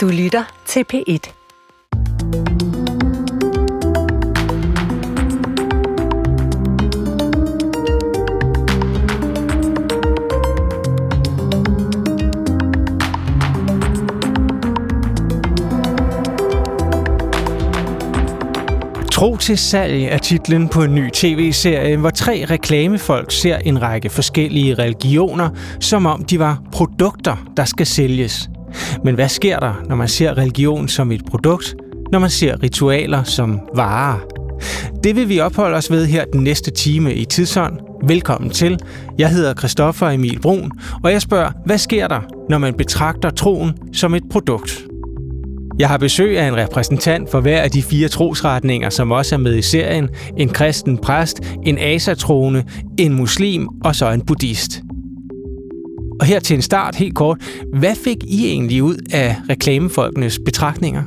[0.00, 1.32] Du lytter til P1.
[19.12, 24.10] Tro til salg er titlen på en ny tv-serie, hvor tre reklamefolk ser en række
[24.10, 28.50] forskellige religioner, som om de var produkter, der skal sælges.
[29.04, 31.76] Men hvad sker der, når man ser religion som et produkt,
[32.12, 34.18] når man ser ritualer som varer?
[35.04, 37.78] Det vil vi opholde os ved her den næste time i Tidsånd.
[38.06, 38.78] Velkommen til.
[39.18, 40.72] Jeg hedder Christoffer Emil Brun,
[41.04, 44.84] og jeg spørger, hvad sker der, når man betragter troen som et produkt?
[45.78, 49.38] Jeg har besøg af en repræsentant for hver af de fire trosretninger, som også er
[49.38, 50.08] med i serien.
[50.36, 52.64] En kristen præst, en asatrone,
[52.98, 54.82] en muslim og så en buddhist.
[56.20, 57.38] Og her til en start helt kort.
[57.72, 61.02] Hvad fik I egentlig ud af reklamefolkenes betragtninger?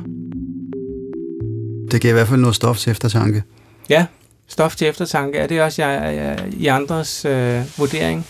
[1.90, 3.42] Det giver i hvert fald noget stof til eftertanke.
[3.88, 4.06] Ja,
[4.48, 5.38] stof til eftertanke.
[5.38, 8.26] Er det også jeg, jeg, i andres øh, vurdering?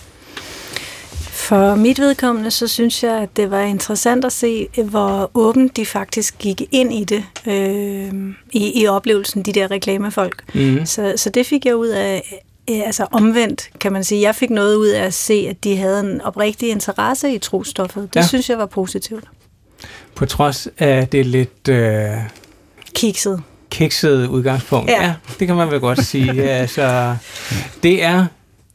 [1.30, 5.86] For mit vedkommende, så synes jeg, at det var interessant at se, hvor åbent de
[5.86, 10.54] faktisk gik ind i det, øh, i, i oplevelsen, de der reklamefolk.
[10.54, 10.86] Mm.
[10.86, 14.22] Så, så det fik jeg ud af, altså omvendt, kan man sige.
[14.22, 18.14] Jeg fik noget ud af at se, at de havde en oprigtig interesse i trostoffet.
[18.14, 18.26] Det ja.
[18.26, 19.24] synes jeg var positivt.
[20.14, 21.68] På trods af det lidt...
[21.68, 22.10] Øh...
[22.94, 23.42] Kikset.
[23.70, 24.90] Kikset udgangspunkt.
[24.90, 25.04] Ja.
[25.04, 26.42] ja, det kan man vel godt sige.
[26.60, 27.16] altså,
[27.82, 28.26] det er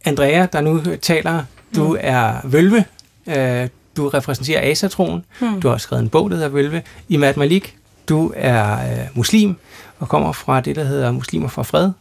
[0.06, 1.44] Andrea, der nu taler
[1.76, 1.98] du mm.
[2.00, 2.86] er Vølve.
[3.28, 3.68] Øh,
[3.98, 5.26] du repræsenterer Asatroen.
[5.42, 5.62] Mm.
[5.62, 6.82] Du har skrevet en bog, der hedder Vølve.
[7.10, 7.78] Imad Malik,
[8.10, 9.56] du er øh, muslim
[10.00, 11.92] og kommer fra det, der hedder Muslimer for Fred.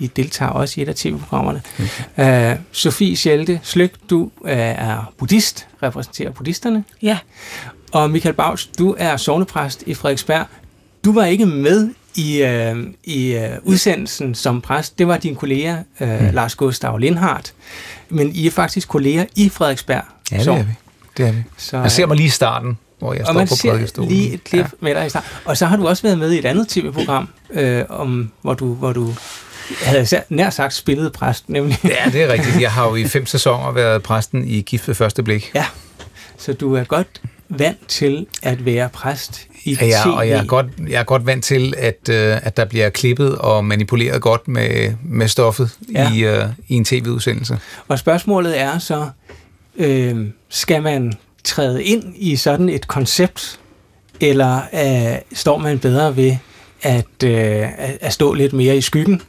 [0.00, 1.62] I deltager også i et af tv-programmerne.
[2.16, 2.52] Okay.
[2.52, 6.84] Øh, Sofie Schelte Slyk, du øh, er buddhist, repræsenterer buddhisterne.
[7.02, 7.18] Ja.
[7.92, 10.46] Og Michael Baus, du er sovnepræst i Frederiksberg.
[11.04, 14.98] Du var ikke med i, øh, i øh, udsendelsen som præst.
[14.98, 16.30] Det var din kollega, øh, mm.
[16.32, 17.54] Lars Gustav Lindhardt
[18.10, 20.02] men I er faktisk kolleger i Frederiksberg.
[20.32, 20.72] Ja, det er vi.
[21.16, 21.42] Det er vi.
[21.56, 24.12] Så, jeg ser mig lige i starten, hvor jeg står på prædikestolen.
[24.12, 24.68] lige et klip ja.
[24.80, 25.30] med dig i starten.
[25.44, 28.74] Og så har du også været med i et andet tv-program, øh, om, hvor du,
[28.74, 29.14] hvor du
[29.82, 31.78] havde nær sagt spillet præst, nemlig.
[31.84, 32.60] Ja, det er rigtigt.
[32.60, 35.50] Jeg har jo i fem sæsoner været præsten i Gift ved første blik.
[35.54, 35.66] Ja,
[36.38, 40.44] så du er godt vant til at være præst i ja, ja, og jeg er,
[40.44, 44.48] godt, jeg er godt vant til, at, øh, at der bliver klippet og manipuleret godt
[44.48, 46.12] med, med stoffet ja.
[46.12, 47.58] i, øh, i en tv-udsendelse.
[47.88, 49.08] Og spørgsmålet er så,
[49.76, 51.12] øh, skal man
[51.44, 53.60] træde ind i sådan et koncept,
[54.20, 56.36] eller øh, står man bedre ved
[56.82, 57.66] at, øh,
[58.00, 59.22] at stå lidt mere i skyggen?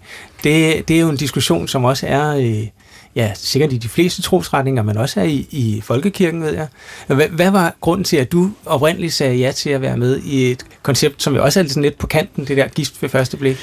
[0.44, 2.68] Det, det er jo en diskussion, som også er øh,
[3.16, 6.68] ja, sikkert i de fleste trosretninger, men også er i, i folkekirken, ved jeg.
[7.08, 10.52] Hvad, hvad var grunden til, at du oprindeligt sagde ja til at være med i
[10.52, 13.38] et koncept, som jo også er sådan lidt på kanten, det der gift ved første
[13.38, 13.58] blik?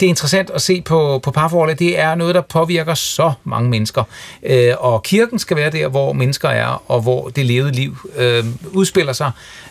[0.00, 1.78] Det er interessant at se på, på parforholdet.
[1.78, 4.02] Det er noget, der påvirker så mange mennesker.
[4.42, 8.44] Øh, og kirken skal være der, hvor mennesker er, og hvor det levede liv øh,
[8.72, 9.30] udspiller sig.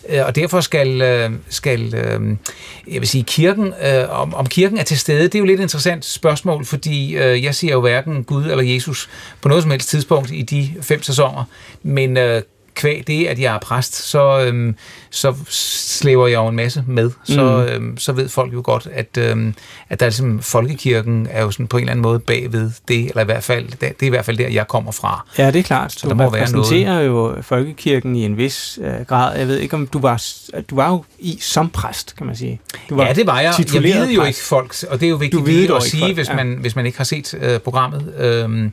[0.10, 2.38] Øh, og derfor skal, øh, skal øh,
[2.94, 5.60] jeg vil sige, kirken, øh, om, om kirken er til stede, det er jo lidt
[5.60, 9.10] et interessant spørgsmål, fordi jeg siger jo hverken Gud eller Jesus
[9.42, 11.44] på noget som helst tidspunkt i de fem sæsoner,
[11.84, 12.18] men
[12.78, 14.76] kvæg det, at jeg er præst, så, øhm,
[15.10, 17.12] så slæver jeg jo en masse med.
[17.24, 17.74] Så, mm.
[17.74, 19.54] øhm, så ved folk jo godt, at, øhm,
[19.90, 23.10] at der er ligesom, folkekirken er jo sådan på en eller anden måde bagved det,
[23.10, 25.26] eller i hvert fald, det, det er i hvert fald der, jeg kommer fra.
[25.38, 25.92] Ja, det er klart.
[25.92, 27.36] Så du der må repræsenterer være noget.
[27.36, 29.38] jo folkekirken i en vis øh, grad.
[29.38, 30.24] Jeg ved ikke, om du var,
[30.70, 32.60] du var jo i som præst, kan man sige.
[32.90, 33.54] Du var ja, det var jeg.
[33.74, 36.30] Jeg ved jo ikke folk, og det er jo vigtigt du at sige, folk, hvis,
[36.30, 36.60] man, ja.
[36.60, 38.14] hvis man ikke har set øh, programmet.
[38.20, 38.70] Øh,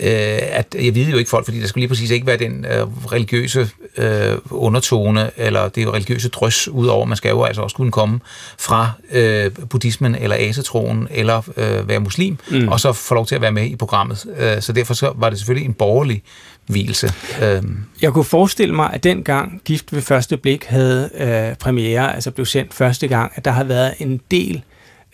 [0.00, 2.64] øh, at jeg ved jo ikke folk, fordi der skulle lige præcis ikke være den
[2.64, 7.62] øh, religiøse øh, undertone, eller det er jo religiøse drøs udover, man skal jo altså
[7.62, 8.20] også kunne komme
[8.58, 12.68] fra øh, buddhismen, eller asetroen, eller øh, være muslim, mm.
[12.68, 14.26] og så få lov til at være med i programmet.
[14.38, 16.22] Øh, så derfor så var det selvfølgelig en borgerlig
[16.66, 17.12] hvilelse.
[17.42, 17.84] Øhm.
[18.02, 22.46] Jeg kunne forestille mig, at dengang Gift ved første blik havde øh, premiere, altså blev
[22.46, 24.62] sendt første gang, at der har været en del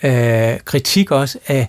[0.03, 1.69] øh, kritik også af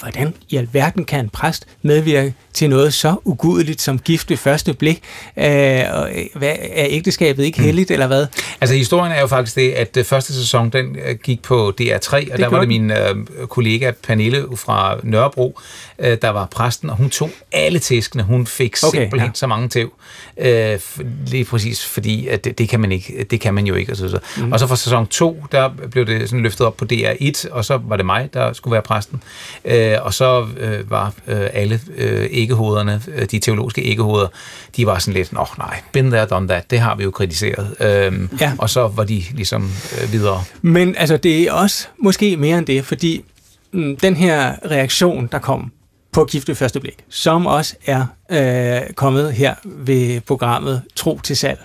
[0.00, 4.74] hvordan i alverden kan en præst medvirke til noget så ugudeligt som gift ved første
[4.74, 5.02] blik?
[5.36, 7.92] Øh, og, hvad, er ægteskabet ikke heldigt, mm.
[7.92, 8.26] eller hvad?
[8.60, 12.14] Altså, historien er jo faktisk det, at øh, første sæson, den øh, gik på DR3,
[12.14, 15.58] og det der var det min øh, kollega Pernille fra Nørrebro,
[15.98, 18.22] øh, der var præsten, og hun tog alle tæskene.
[18.22, 19.34] Hun fik okay, simpelthen ja.
[19.34, 19.92] så mange tæv.
[20.38, 20.78] Øh,
[21.26, 23.92] lige præcis fordi, at det, det, kan man ikke, det kan man jo ikke.
[23.92, 24.18] Og så, så.
[24.36, 24.52] Mm.
[24.52, 27.80] og så fra sæson 2, der blev det sådan løftet op på DR1, og så
[27.84, 29.22] var det mig, der skulle være præsten.
[29.64, 34.28] Øh, og så øh, var øh, alle øh, æggehoderne, øh, de teologiske æggehoveder,
[34.76, 37.74] de var sådan lidt, åh nej, been there, done that, det har vi jo kritiseret.
[37.80, 38.52] Øh, ja.
[38.58, 39.70] og så var de ligesom
[40.02, 40.42] øh, videre.
[40.62, 43.24] Men altså, det er også måske mere end det, fordi
[43.72, 45.72] mm, den her reaktion, der kom
[46.12, 51.36] på gift ved første blik, som også er øh, kommet her ved programmet Tro til
[51.36, 51.60] salg,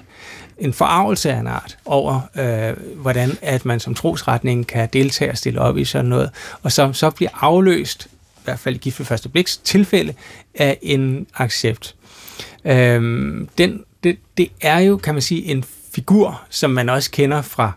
[0.58, 5.38] en forarvelse af en art over, øh, hvordan at man som trosretning kan deltage og
[5.38, 6.30] stille op i sådan noget,
[6.62, 10.14] og som så bliver afløst, i hvert fald i gift ved første bliks tilfælde,
[10.56, 11.96] af en accept.
[12.66, 17.42] Øhm, den, det, det er jo, kan man sige, en figur, som man også kender
[17.42, 17.72] fra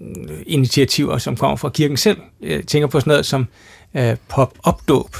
[0.00, 2.18] øh, initiativer, som kommer fra kirken selv.
[2.40, 3.46] Jeg tænker på sådan noget som
[3.94, 5.16] øh, pop-up-dåb,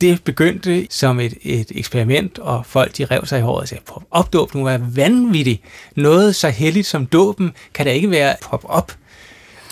[0.00, 3.82] det begyndte som et, et eksperiment, og folk de rev sig i håret og sagde,
[3.86, 5.62] pop-up-dåb nu er vanvittigt.
[5.94, 8.92] Noget så heldigt som dåben kan da ikke være pop-up.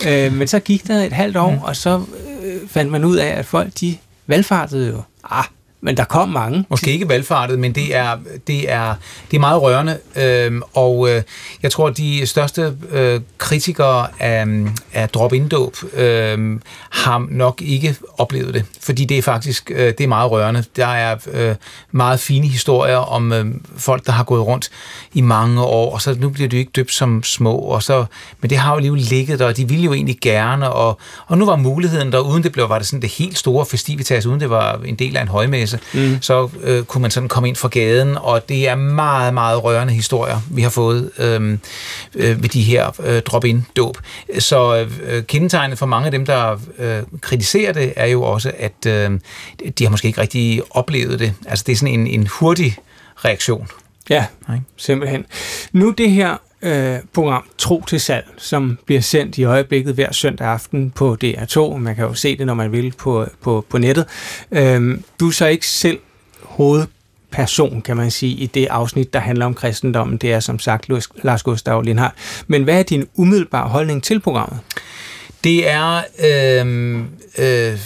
[0.09, 1.59] Øh, men så gik der et halvt år, mm.
[1.63, 2.03] og så
[2.45, 5.03] øh, fandt man ud af, at folk de valgfartede jo.
[5.31, 5.45] Ah,
[5.85, 6.65] men der kom mange.
[6.69, 8.17] Måske ikke valgfartet, men det er,
[8.47, 8.95] det er,
[9.31, 11.23] det er meget rørende, øhm, og øh,
[11.63, 16.61] jeg tror, at de største øh, kritikere af, mm, af drop-in-dåb øh,
[16.91, 20.65] har nok ikke oplevet det, fordi det er faktisk øh, det er meget rørende.
[20.77, 21.55] Der er øh,
[21.93, 23.47] meget fine historier om øh,
[23.77, 24.71] folk, der har gået rundt
[25.15, 28.05] i mange år, og så nu bliver de ikke døbt som små, og så,
[28.41, 31.39] men det har jo lige ligget der, og de ville jo egentlig gerne, og, og
[31.39, 34.41] nu var muligheden der, uden det blev, var det sådan det helt store festivitas, uden
[34.41, 36.19] det var en del af en højmesse, mm.
[36.21, 39.93] så øh, kunne man sådan komme ind fra gaden, og det er meget, meget rørende
[39.93, 41.59] historier, vi har fået øh,
[42.15, 43.99] øh, ved de her øh, drop-in-dåb.
[44.39, 48.87] Så øh, kendetegnet for mange af dem, der øh, kritiserer det, er jo også, at
[48.87, 49.11] øh,
[49.79, 51.33] de har måske ikke rigtig oplevet det.
[51.47, 52.77] Altså det er sådan en, en hurtig
[53.25, 53.69] reaktion.
[54.11, 54.27] Ja,
[54.77, 55.27] simpelthen.
[55.73, 60.47] Nu det her øh, program Tro til salg, som bliver sendt i øjeblikket hver søndag
[60.47, 61.77] aften på DR2.
[61.77, 64.07] Man kan jo se det, når man vil på, på, på nettet.
[64.53, 65.99] Øh, du er så ikke selv
[66.43, 70.17] hovedperson, kan man sige, i det afsnit, der handler om kristendommen.
[70.17, 70.89] Det er som sagt
[71.23, 72.15] Lars Gustav Lindhardt.
[72.47, 74.59] Men hvad er din umiddelbare holdning til programmet?
[75.45, 76.03] Det er...
[76.25, 77.01] Øhm,
[77.39, 77.79] øh, øh,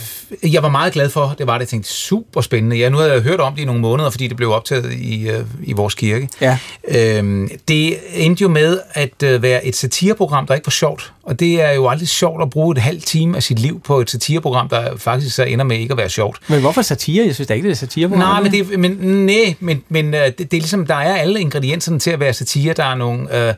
[0.43, 2.77] jeg var meget glad for, det var det, jeg tænkte, super spændende.
[2.77, 5.29] Ja, nu havde jeg hørt om det i nogle måneder, fordi det blev optaget i,
[5.29, 6.29] øh, i vores kirke.
[6.41, 6.59] Ja.
[6.89, 11.13] Øhm, det endte jo med at øh, være et satireprogram, der ikke var sjovt.
[11.29, 14.01] Og det er jo aldrig sjovt at bruge et halvt time af sit liv på
[14.01, 16.39] et satireprogram, der faktisk så ender med ikke at være sjovt.
[16.49, 17.27] Men hvorfor satire?
[17.27, 18.29] Jeg synes da ikke, det er satireprogram.
[18.29, 18.91] Nej, men, det, men,
[19.27, 22.33] nej, men, men øh, det, det er ligesom, der er alle ingredienserne til at være
[22.33, 22.73] satire.
[22.73, 23.49] Der er nogle...
[23.49, 23.55] Øh,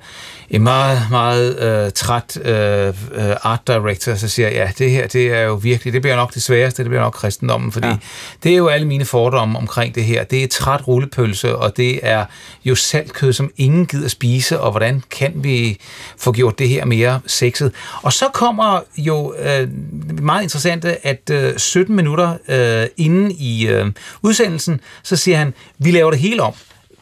[0.59, 2.95] meget, meget øh, træt øh, øh,
[3.43, 6.43] art director, så siger ja, det her, det er jo virkelig, det bliver nok det
[6.43, 7.97] sværeste, det bliver nok kristendommen, fordi ja.
[8.43, 10.25] det er jo alle mine fordomme omkring det her.
[10.25, 12.25] Det er træt rullepølse, og det er
[12.65, 15.79] jo saltkød, som ingen gider spise, og hvordan kan vi
[16.19, 17.21] få gjort det her mere
[17.61, 17.73] sexet?
[18.03, 19.69] Og så kommer jo øh,
[20.23, 23.87] meget interessante, at øh, 17 minutter øh, inden i øh,
[24.23, 26.55] udsendelsen, så siger han, vi laver det hele om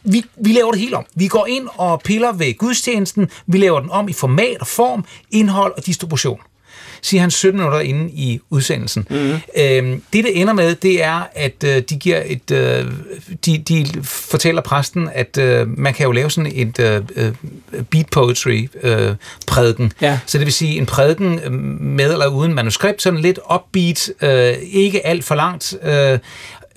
[0.03, 1.05] vi, vi laver det hele om.
[1.15, 5.05] Vi går ind og piller ved gudstjenesten, vi laver den om i format og form,
[5.31, 6.41] indhold og distribution
[7.03, 9.07] siger han 17 minutter inde i udsendelsen.
[9.11, 9.41] Mm-hmm.
[9.57, 12.85] Øhm, det, det ender med, det er, at øh, de giver et, øh,
[13.47, 17.33] de, de fortæller præsten, at øh, man kan jo lave sådan et øh, øh
[17.91, 19.15] beat poetry øh,
[19.47, 19.93] prædiken.
[20.01, 20.19] Ja.
[20.27, 24.57] Så det vil sige en prædiken øh, med eller uden manuskript, sådan lidt upbeat, øh,
[24.73, 26.19] ikke alt for langt, øh,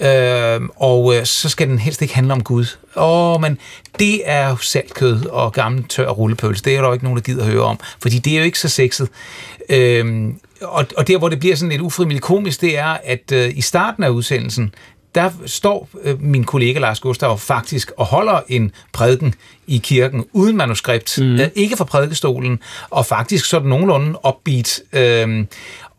[0.01, 2.65] Øh, og øh, så skal den helst ikke handle om Gud.
[2.95, 3.57] Åh, men
[3.99, 6.63] det er jo saltkød og gammel tør rullepølse.
[6.63, 8.59] Det er der jo ikke nogen, der gider høre om, fordi det er jo ikke
[8.59, 9.09] så sexet.
[9.69, 13.57] Øh, og, og der, hvor det bliver sådan lidt ufrivilligt komisk, det er, at øh,
[13.57, 14.73] i starten af udsendelsen,
[15.15, 19.33] der står øh, min kollega Lars Gustav faktisk og holder en prædiken
[19.67, 21.39] i kirken uden manuskript, mm.
[21.39, 24.79] øh, ikke fra prædikestolen, og faktisk sådan nogenlunde upbeat.
[24.93, 25.45] Øh,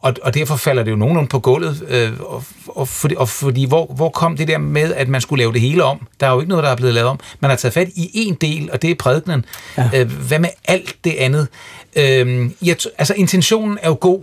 [0.03, 1.85] og, og derfor falder det jo nogenlunde på gulvet.
[1.89, 5.43] Øh, og, og, fordi, og fordi, hvor, hvor kom det der med, at man skulle
[5.43, 6.07] lave det hele om?
[6.21, 7.21] Der er jo ikke noget, der er blevet lavet om.
[7.41, 9.45] Man har taget fat i en del, og det er prædikenen.
[9.79, 9.91] Ja.
[9.95, 11.49] Øh, hvad med alt det andet?
[11.97, 14.23] Øh, jeg, altså, intentionen er jo god,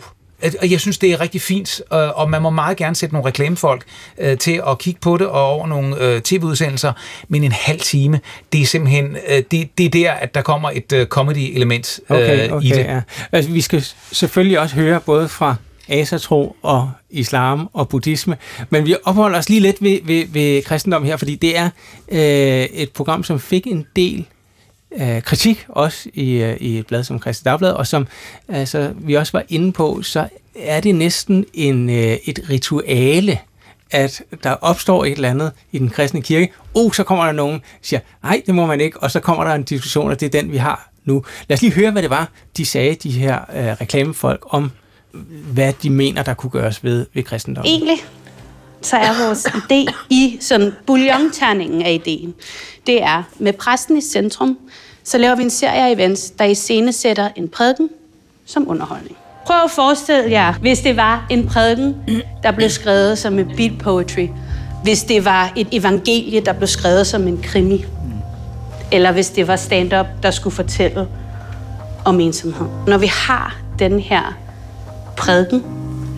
[0.62, 3.84] og jeg synes, det er rigtig fint, og man må meget gerne sætte nogle reklamefolk
[4.18, 6.94] øh, til at kigge på det og over nogle øh, tv-udsendelser,
[7.28, 8.20] men en halv time,
[8.54, 12.18] det er simpelthen, øh, det, det er der, at der kommer et øh, comedy-element øh,
[12.18, 12.78] okay, okay, i det.
[12.78, 13.02] Ja.
[13.32, 15.56] Altså, vi skal selvfølgelig også høre både fra
[15.90, 18.38] asatro og islam og buddhisme.
[18.70, 21.70] Men vi opholder os lige lidt ved, ved, ved kristendom her, fordi det er
[22.12, 24.26] øh, et program, som fik en del
[24.92, 28.08] øh, kritik, også i, øh, i et blad som Kristen Dagblad, og som
[28.48, 30.28] altså, vi også var inde på, så
[30.60, 33.40] er det næsten en, øh, et rituale,
[33.92, 36.52] at der opstår et eller andet i den kristne kirke.
[36.74, 39.44] Oh, så kommer der nogen, der siger, nej, det må man ikke, og så kommer
[39.44, 41.24] der en diskussion, og det er den, vi har nu.
[41.48, 44.72] Lad os lige høre, hvad det var, de sagde, de her øh, reklamefolk, om
[45.54, 47.72] hvad de mener, der kunne gøres ved, ved kristendommen?
[47.72, 47.98] Egentlig
[48.82, 52.34] så er vores idé i sådan bouillonterningen af ideen,
[52.88, 54.58] det er med præsten i centrum,
[55.04, 57.90] så laver vi en serie af events, der i scene sætter en prædiken
[58.46, 59.18] som underholdning.
[59.46, 61.96] Prøv at forestille jer, hvis det var en prædiken,
[62.44, 64.28] der blev skrevet som en beat poetry.
[64.84, 67.86] Hvis det var et evangelie, der blev skrevet som en krimi.
[68.92, 71.08] Eller hvis det var stand-up, der skulle fortælle
[72.06, 72.68] om ensomhed.
[72.88, 74.38] Når vi har den her
[75.20, 75.64] prædiken,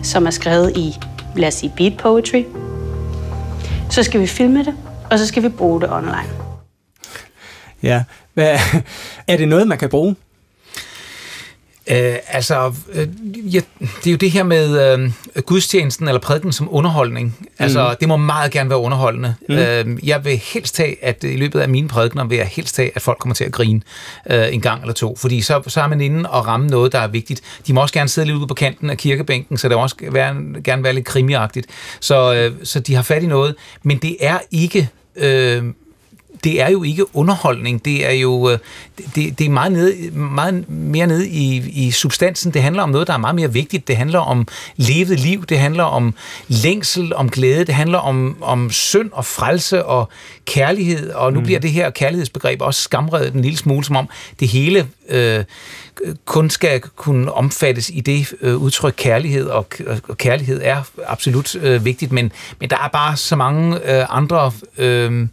[0.02, 0.94] som er skrevet i,
[1.36, 2.44] lad os sige, beat poetry,
[3.90, 4.74] så skal vi filme det,
[5.10, 6.28] og så skal vi bruge det online.
[7.82, 8.04] Ja.
[8.34, 8.58] Hvad,
[9.28, 10.16] er det noget, man kan bruge?
[11.90, 13.08] Øh, altså, øh,
[13.54, 15.10] ja, det er jo det her med øh,
[15.42, 17.48] gudstjenesten eller prædiken som underholdning.
[17.58, 17.96] Altså, mm.
[18.00, 19.34] det må meget gerne være underholdende.
[19.48, 19.54] Mm.
[19.54, 22.90] Øh, jeg vil helst have, at i løbet af mine prædikener vil jeg helst have,
[22.94, 23.80] at folk kommer til at grine
[24.30, 25.16] øh, en gang eller to.
[25.16, 27.40] Fordi så, så er man inde og ramme noget, der er vigtigt.
[27.66, 29.96] De må også gerne sidde lidt ude på kanten af kirkebænken, så det må også
[30.10, 31.66] være, gerne være lidt krimiagtigt.
[32.00, 33.54] Så, øh, så de har fat i noget.
[33.82, 34.88] Men det er ikke...
[35.16, 35.64] Øh,
[36.44, 38.58] det er jo ikke underholdning, det er jo øh,
[39.14, 42.54] det, det er meget, nede, meget mere nede i, i substansen.
[42.54, 43.88] Det handler om noget, der er meget mere vigtigt.
[43.88, 46.14] Det handler om levet liv, det handler om
[46.48, 50.08] længsel, om glæde, det handler om, om synd og frelse og
[50.44, 51.46] kærlighed, og nu mm.
[51.46, 54.08] bliver det her kærlighedsbegreb også skamredet en lille smule, som om
[54.40, 55.44] det hele øh,
[56.24, 59.66] kun skal kunne omfattes i det øh, udtryk kærlighed, og,
[60.08, 64.52] og kærlighed er absolut øh, vigtigt, men, men der er bare så mange øh, andre...
[64.78, 65.26] Øh,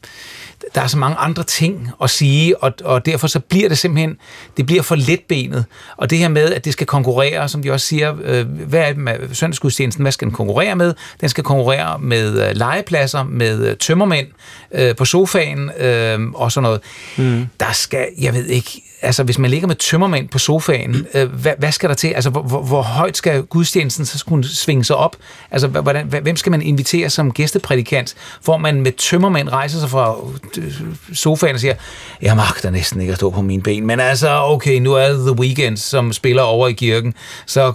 [0.76, 4.18] der er så mange andre ting at sige, og, og derfor så bliver det simpelthen,
[4.58, 5.66] det bliver for letbenet.
[5.98, 8.88] Og det her med, at det skal konkurrere, som de også siger, øh, hvad er
[8.88, 10.94] det med søndagsgudstjenesten, hvad skal den konkurrere med?
[11.22, 14.28] Den skal konkurrere med øh, legepladser, med øh, tømmermænd
[14.72, 16.82] øh, på sofaen øh, og sådan noget.
[17.18, 17.48] Mm.
[17.60, 21.54] Der skal, jeg ved ikke, altså hvis man ligger med tømmermænd på sofaen, øh, hvad,
[21.58, 22.08] hvad skal der til?
[22.08, 25.16] Altså hvor, hvor, hvor højt skal gudstjenesten så kunne svinge sig op?
[25.52, 30.16] Altså hvordan, hvem skal man invitere som gæsteprædikant, hvor man med tømmermænd rejser sig fra
[30.58, 30.74] øh,
[31.14, 31.74] sofaen og siger,
[32.22, 35.20] jeg magter næsten ikke at stå på mine ben, men altså okay, nu er det
[35.20, 37.14] The Weeknd, som spiller over i kirken,
[37.46, 37.74] så,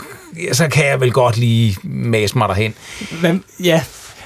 [0.53, 2.75] så kan jeg vel godt lige mase mig derhen.
[3.21, 3.83] Hvem, ja,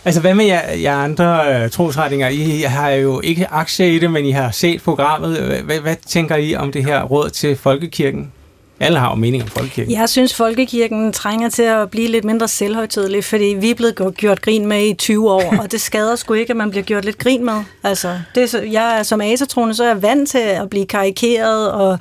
[0.08, 2.28] Altså, hvad med jer, jer andre uh, trosretninger?
[2.28, 5.62] I har jo ikke aktie i det, men I har set programmet.
[5.64, 8.32] Hvad, hvad tænker I om det her råd til Folkekirken?
[8.80, 9.92] Alle har jo mening om folkekirken.
[9.92, 14.42] Jeg synes, folkekirken trænger til at blive lidt mindre selvhøjtidelig, fordi vi er blevet gjort
[14.42, 17.18] grin med i 20 år, og det skader sgu ikke, at man bliver gjort lidt
[17.18, 17.62] grin med.
[17.82, 21.72] Altså, det er, jeg er som asatroende, så er jeg vant til at blive karikeret
[21.72, 21.98] og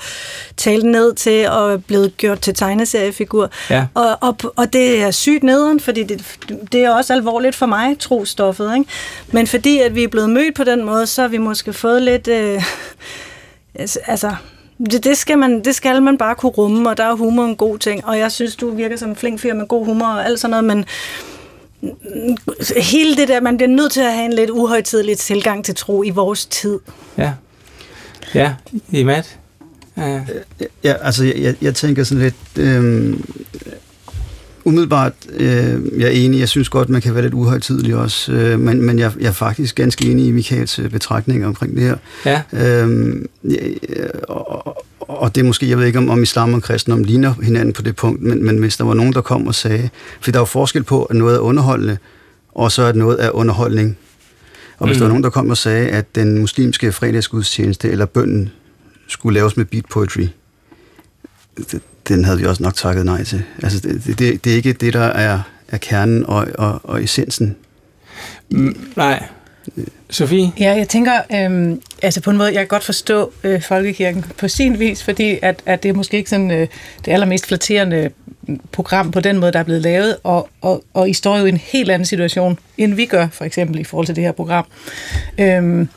[0.58, 3.50] talt ned til og blevet gjort til tegneseriefigur.
[3.70, 3.86] Ja.
[3.94, 6.38] Og, og, og det er sygt nederen, fordi det,
[6.72, 8.76] det er også alvorligt for mig, trostoffet.
[8.78, 8.90] Ikke?
[9.32, 12.02] Men fordi at vi er blevet mødt på den måde, så har vi måske fået
[12.02, 12.28] lidt...
[12.28, 12.64] Øh,
[14.08, 14.36] altså,
[14.80, 17.56] det, det, skal man, det skal man bare kunne rumme, og der er humor en
[17.56, 18.06] god ting.
[18.06, 20.52] Og jeg synes, du virker som en flink fyr med god humor og alt sådan
[20.52, 20.86] noget, men
[22.78, 26.04] hele det der, man bliver nødt til at have en lidt uhøjtidelig tilgang til tro
[26.04, 26.80] i vores tid.
[27.18, 27.34] Ja.
[28.34, 28.54] Ja,
[28.92, 29.40] i mat.
[29.98, 30.22] Ja.
[30.84, 33.26] ja, altså jeg, jeg tænker sådan lidt, øhm,
[34.68, 38.60] umiddelbart, øh, jeg er enig, jeg synes godt, man kan være lidt uhøjtidelig også, øh,
[38.60, 41.98] men, men jeg, jeg er faktisk ganske enig i Michaels øh, betragtninger omkring det her.
[42.26, 42.42] Ja.
[42.54, 43.30] Øhm,
[44.28, 47.74] og, og det er måske, jeg ved ikke om, om islam og kristendom ligner hinanden
[47.74, 49.90] på det punkt, men, men hvis der var nogen, der kom og sagde,
[50.22, 51.98] for der er jo forskel på, at noget er underholdende,
[52.52, 53.98] og så at noget er underholdning.
[54.78, 55.00] Og hvis mm.
[55.00, 58.50] der var nogen, der kom og sagde, at den muslimske fredagsgudstjeneste eller bønden
[59.08, 60.28] skulle laves med beat poetry,
[61.72, 63.44] det, den havde vi også nok takket nej til.
[63.64, 67.56] Altså, det, det, det er ikke det, der er, er kernen og, og, og essensen.
[68.50, 69.24] Mm, nej.
[70.10, 70.52] Sofie?
[70.60, 74.48] Ja, jeg tænker, øhm, altså på en måde, jeg kan godt forstå øh, folkekirken på
[74.48, 76.68] sin vis, fordi at, at det er måske ikke sådan øh,
[77.06, 78.10] det allermest flatterende
[78.72, 81.50] program på den måde, der er blevet lavet, og, og, og I står jo i
[81.50, 84.66] en helt anden situation, end vi gør, for eksempel i forhold til det her program.
[85.38, 85.90] Øhm,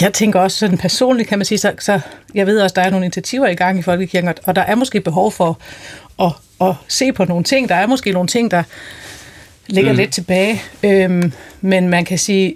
[0.00, 2.00] jeg tænker også sådan personligt, kan man sige, så, så
[2.34, 5.00] jeg ved også, der er nogle initiativer i gang i Folkekirken, og der er måske
[5.00, 5.58] behov for
[6.22, 7.68] at, at se på nogle ting.
[7.68, 8.62] Der er måske nogle ting, der
[9.66, 9.98] ligger mm.
[9.98, 12.54] lidt tilbage, øhm, men man kan sige,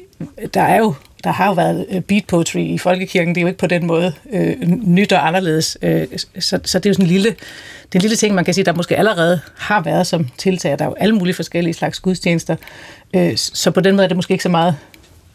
[0.55, 3.49] der er jo der har jo været øh, beat poetry i folkekirken, det er jo
[3.49, 5.79] ikke på den måde øh, nyt og anderledes.
[5.83, 6.07] Øh,
[6.39, 8.55] så, så det er jo sådan en lille, det er en lille ting, man kan
[8.55, 10.79] sige, der måske allerede har været som tiltag.
[10.79, 12.57] Der er jo alle mulige forskellige slags gudstjenester.
[13.15, 14.77] Øh, så på den måde er det måske ikke så meget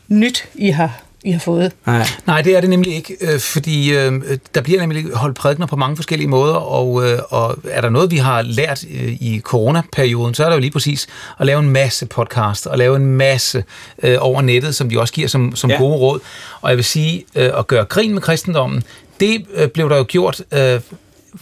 [0.07, 1.71] nyt, I har i har fået.
[1.85, 4.21] Nej, Nej det er det nemlig ikke, øh, fordi øh,
[4.55, 8.11] der bliver nemlig holdt prædikner på mange forskellige måder, og, øh, og er der noget,
[8.11, 11.07] vi har lært øh, i coronaperioden, så er der jo lige præcis
[11.39, 13.63] at lave en masse podcast, og lave en masse
[14.03, 15.77] øh, over nettet, som de også giver som, som ja.
[15.77, 16.19] gode råd.
[16.61, 18.83] Og jeg vil sige, øh, at gøre grin med kristendommen,
[19.19, 20.79] det øh, blev der jo gjort øh,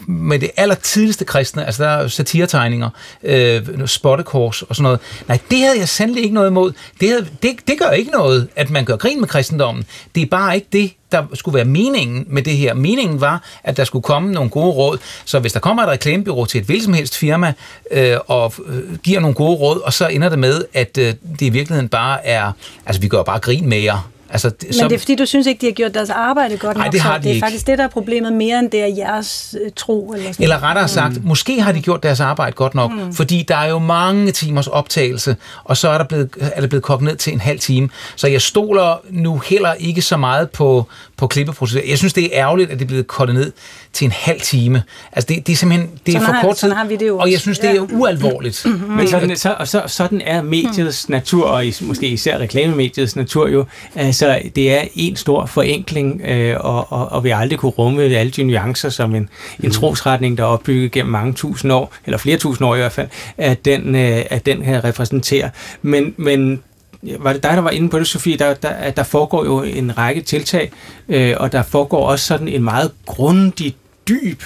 [0.07, 2.89] med det allertidligste kristne, altså der er satiretegninger,
[3.23, 4.99] øh, spottekors og sådan noget.
[5.27, 6.71] Nej, det havde jeg sandelig ikke noget imod.
[6.99, 9.85] Det, havde, det, det gør ikke noget, at man gør grin med kristendommen.
[10.15, 12.73] Det er bare ikke det, der skulle være meningen med det her.
[12.73, 14.97] Meningen var, at der skulle komme nogle gode råd.
[15.25, 17.53] Så hvis der kommer et reklamebyrå til et hvilket som helst firma
[17.91, 21.41] øh, og øh, giver nogle gode råd, og så ender det med, at øh, det
[21.41, 22.51] i virkeligheden bare er,
[22.85, 25.47] altså vi gør bare grin med jer, Altså, Men så, det er fordi, du synes
[25.47, 26.83] ikke, de har gjort deres arbejde godt nok.
[26.83, 27.45] Nej, det har de det er ikke.
[27.45, 30.13] faktisk det, der er problemet mere, end det er jeres øh, tro.
[30.13, 30.43] Eller, sådan.
[30.43, 31.27] eller rettere sagt, mm.
[31.27, 33.13] måske har de gjort deres arbejde godt nok, mm.
[33.13, 36.83] fordi der er jo mange timers optagelse, og så er, der blevet, er det blevet
[36.83, 37.89] kogt ned til en halv time.
[38.15, 40.87] Så jeg stoler nu heller ikke så meget på,
[41.19, 41.85] på klippeprocedurer.
[41.87, 43.51] Jeg synes, det er ærgerligt, at det er blevet kortet ned
[43.93, 44.83] til en halv time.
[45.11, 47.17] Altså, det, det er simpelthen det er sådan for kort tid, har vi det jo
[47.17, 48.65] og jeg synes, det er ualvorligt.
[48.65, 48.91] Mm-hmm.
[48.91, 53.65] Men sådan, så, så, sådan er mediets natur, og måske især reklamemediets natur jo.
[53.95, 58.31] Altså, det er en stor forenkling, øh, og, og, og vi aldrig kunne rumme alle
[58.31, 59.29] de nuancer, som en,
[59.63, 62.91] en trosretning, der er opbygget gennem mange tusind år, eller flere tusind år i hvert
[62.91, 63.07] fald,
[63.37, 65.49] at den, øh, at den her repræsenterer.
[65.81, 66.63] Men, men
[67.01, 69.97] var det dig, der var inde på det, Sofie, der, der, der foregår jo en
[69.97, 70.71] række tiltag,
[71.09, 73.75] øh, og der foregår også sådan en meget grundig,
[74.09, 74.41] dyb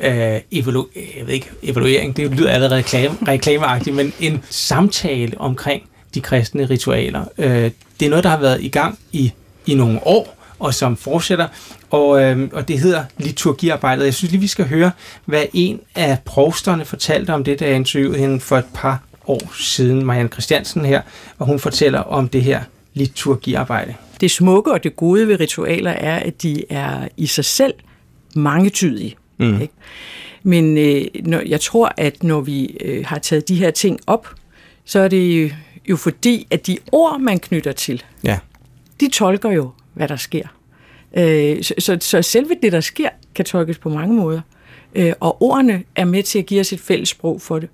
[0.00, 5.82] øh, evalu- jeg ved ikke, evaluering, det lyder allerede reklame, reklameagtigt, men en samtale omkring
[6.14, 7.24] de kristne ritualer.
[7.38, 9.32] Øh, det er noget, der har været i gang i,
[9.66, 11.48] i nogle år, og som fortsætter,
[11.90, 14.04] og, øh, og det hedder liturgiarbejdet.
[14.04, 14.90] Jeg synes lige, vi skal høre,
[15.24, 19.52] hvad en af provsterne fortalte om det, da jeg interviewede hende for et par år
[19.60, 21.02] siden, Marianne Christiansen her,
[21.38, 22.60] og hun fortæller om det her
[22.94, 23.94] liturgiarbejde.
[24.20, 27.74] Det smukke og det gode ved ritualer er, at de er i sig selv
[28.34, 29.16] mangetydige.
[29.38, 29.60] Mm.
[29.60, 29.74] Ikke?
[30.42, 34.34] Men øh, når, jeg tror, at når vi øh, har taget de her ting op,
[34.84, 35.52] så er det
[35.88, 38.38] jo fordi, at de ord, man knytter til, ja.
[39.00, 40.46] de tolker jo, hvad der sker.
[41.16, 44.40] Øh, så, så, så selve det, der sker, kan tolkes på mange måder.
[44.94, 47.68] Øh, og ordene er med til at give os et fælles sprog for det.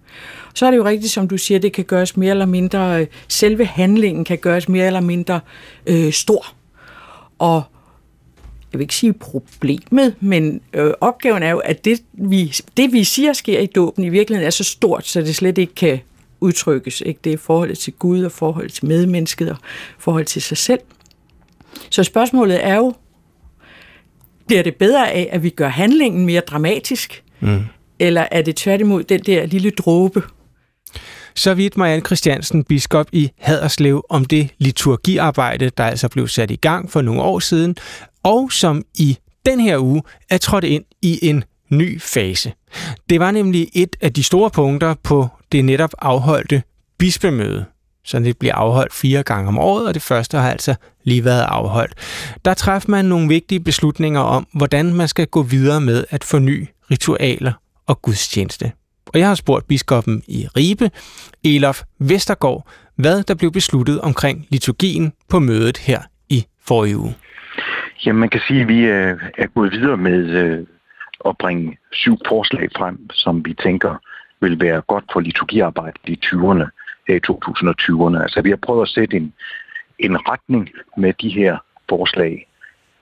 [0.54, 3.06] Så er det jo rigtigt, som du siger, det kan gøres mere eller mindre, øh,
[3.28, 5.40] selve handlingen kan gøres mere eller mindre
[5.86, 6.46] øh, stor.
[7.38, 7.62] Og
[8.72, 13.04] jeg vil ikke sige problemet, men øh, opgaven er jo, at det vi, det, vi
[13.04, 16.00] siger sker i dåben, i virkeligheden er så stort, så det slet ikke kan
[16.40, 17.00] udtrykkes.
[17.00, 17.20] Ikke?
[17.24, 19.56] Det er forholdet til Gud og forholdet til medmennesket og
[19.98, 20.80] forholdet til sig selv.
[21.90, 22.94] Så spørgsmålet er jo,
[24.46, 27.60] bliver det bedre af, at vi gør handlingen mere dramatisk, mm.
[27.98, 30.22] eller er det tværtimod den der lille dråbe?
[31.36, 36.56] Så vidt Marianne Christiansen, biskop i Haderslev, om det liturgiarbejde, der altså blev sat i
[36.56, 37.76] gang for nogle år siden,
[38.22, 42.52] og som i den her uge er trådt ind i en ny fase.
[43.10, 46.62] Det var nemlig et af de store punkter på det netop afholdte
[46.98, 47.64] bispemøde.
[48.04, 51.42] Så det bliver afholdt fire gange om året, og det første har altså lige været
[51.42, 51.94] afholdt.
[52.44, 56.68] Der træffer man nogle vigtige beslutninger om, hvordan man skal gå videre med at forny
[56.90, 57.52] ritualer
[57.86, 58.72] og gudstjeneste.
[59.06, 60.90] Og jeg har spurgt biskoppen i Ribe,
[61.44, 67.14] Elof Vestergaard, hvad der blev besluttet omkring liturgien på mødet her i forrige uge.
[68.06, 70.66] Jamen, man kan sige, at vi øh, er gået videre med øh,
[71.24, 73.96] at bringe syv forslag frem, som vi tænker
[74.40, 76.66] vil være godt for liturgiarbejdet i 20'erne,
[77.08, 78.22] i 2020'erne.
[78.22, 79.32] Altså, vi har prøvet at sætte en,
[79.98, 82.46] en retning med de her forslag.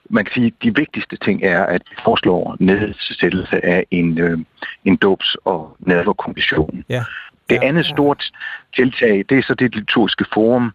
[0.09, 4.37] Man kan sige, at de vigtigste ting er, at vi foreslår nedsættelse af en, øh,
[4.85, 6.83] en dobs- og nadverkommission.
[6.89, 7.03] Ja.
[7.49, 7.93] Det ja, andet ja.
[7.93, 8.31] stort
[8.75, 10.71] tiltag, det er så det liturgiske forum,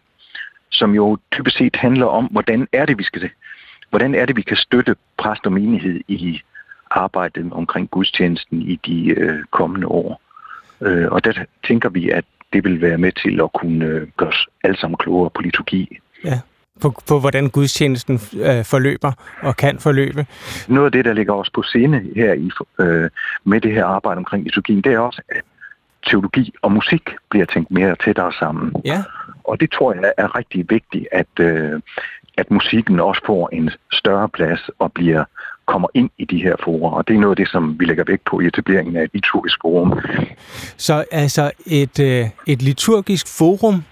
[0.71, 3.29] som jo typisk set handler om, hvordan er det, vi skal
[3.89, 6.41] hvordan er det, vi kan støtte præst og menighed i
[6.91, 10.21] arbejdet omkring gudstjenesten i de øh, kommende år.
[10.81, 11.33] Øh, og der
[11.67, 14.97] tænker vi, at det vil være med til at kunne øh, gøre os alle sammen
[14.97, 15.97] klogere på liturgi.
[16.23, 16.39] Ja,
[16.81, 19.11] på, på hvordan gudstjenesten øh, forløber
[19.41, 20.25] og kan forløbe.
[20.67, 23.09] Noget af det, der ligger også på scene her i, øh,
[23.43, 25.43] med det her arbejde omkring liturgien, det er også, at
[26.07, 28.73] teologi og musik bliver tænkt mere tættere sammen.
[28.85, 29.03] Ja.
[29.43, 31.81] Og det tror jeg er rigtig vigtigt, at, øh,
[32.37, 35.23] at musikken også får en større plads og bliver
[35.65, 38.03] kommer ind i de her forer, og det er noget af det, som vi lægger
[38.03, 39.99] vægt på i etableringen af et liturgisk forum.
[40.77, 43.83] Så altså et, øh, et liturgisk forum,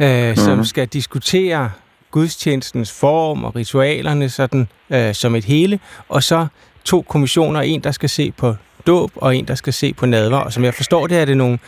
[0.00, 0.36] øh, mm.
[0.36, 1.70] som skal diskutere
[2.10, 6.46] gudstjenestens form og ritualerne sådan, øh, som et hele, og så
[6.84, 8.54] to kommissioner, en der skal se på
[8.86, 11.36] dåb, og en der skal se på nadver, og som jeg forstår det, er det
[11.36, 11.58] nogle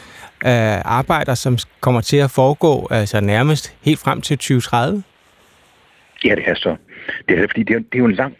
[0.47, 5.03] øh, arbejder, som kommer til at foregå altså nærmest helt frem til 2030?
[6.25, 6.77] Ja, det er så.
[7.29, 8.35] Det er fordi det er, det er jo en lang,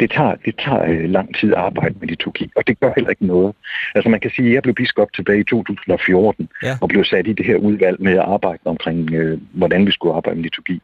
[0.00, 3.10] det tager, det tager øh, lang tid at arbejde med liturgi, og det gør heller
[3.10, 3.54] ikke noget.
[3.94, 6.78] Altså man kan sige, at jeg blev biskop tilbage i 2014, Ja.
[6.80, 10.14] og blev sat i det her udvalg med at arbejde omkring, øh, hvordan vi skulle
[10.16, 10.82] arbejde med liturgi,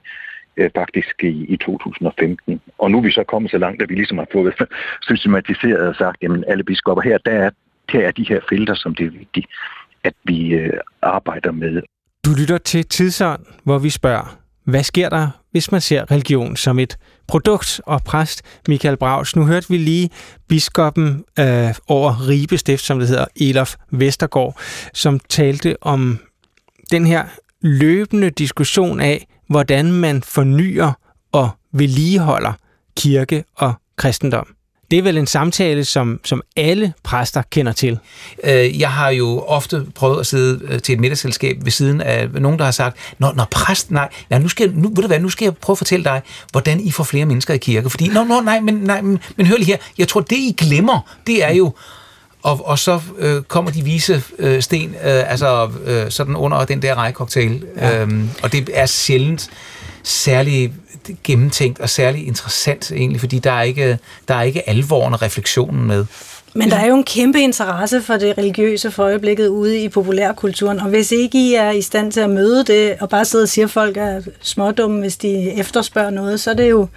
[0.56, 2.60] øh, faktisk i, i 2015.
[2.78, 4.54] Og nu er vi så kommet så langt, at vi ligesom har fået
[5.08, 7.50] systematiseret og sagt, jamen alle biskopper her, der er,
[7.92, 9.46] der er de her felter, som det er vigtigt,
[10.04, 11.82] at vi øh, arbejder med.
[12.24, 16.78] Du lytter til Tidsånd, hvor vi spørger, hvad sker der, hvis man ser religion som
[16.78, 19.36] et produkt og præst Michael Braus.
[19.36, 20.10] Nu hørte vi lige
[20.48, 24.60] biskoppen øh, over Ribe Stift, som det hedder, Elof Vestergaard,
[24.94, 26.18] som talte om
[26.90, 27.24] den her
[27.60, 30.92] løbende diskussion af, hvordan man fornyer
[31.32, 32.52] og vedligeholder
[32.96, 34.55] kirke og kristendom.
[34.90, 37.98] Det er vel en samtale, som, som alle præster kender til?
[38.44, 42.28] Øh, jeg har jo ofte prøvet at sidde øh, til et middagsselskab ved siden af
[42.30, 45.20] nogen, der har sagt, når, når præst, nej, nej nu, skal, nu, ved du hvad,
[45.20, 46.22] nu skal jeg prøve at fortælle dig,
[46.52, 47.90] hvordan I får flere mennesker i kirke.
[47.90, 50.54] Fordi, nå, nå, nej, men, nej, men, men hør lige her, jeg tror, det I
[50.58, 51.72] glemmer, det er jo,
[52.42, 56.82] og, og så øh, kommer de vise øh, sten, øh, altså øh, sådan under den
[56.82, 58.02] der rejcocktail, ja.
[58.02, 59.50] øhm, og det er sjældent
[60.06, 60.72] særlig
[61.24, 65.86] gennemtænkt og særlig interessant egentlig, fordi der er ikke, der er ikke alvoren og refleksionen
[65.86, 66.04] med.
[66.54, 70.80] Men der er jo en kæmpe interesse for det religiøse for øjeblikket ude i populærkulturen,
[70.80, 73.48] og hvis ikke I er i stand til at møde det, og bare sidde og
[73.48, 76.88] sige, at folk er smådumme, hvis de efterspørger noget, så er det jo,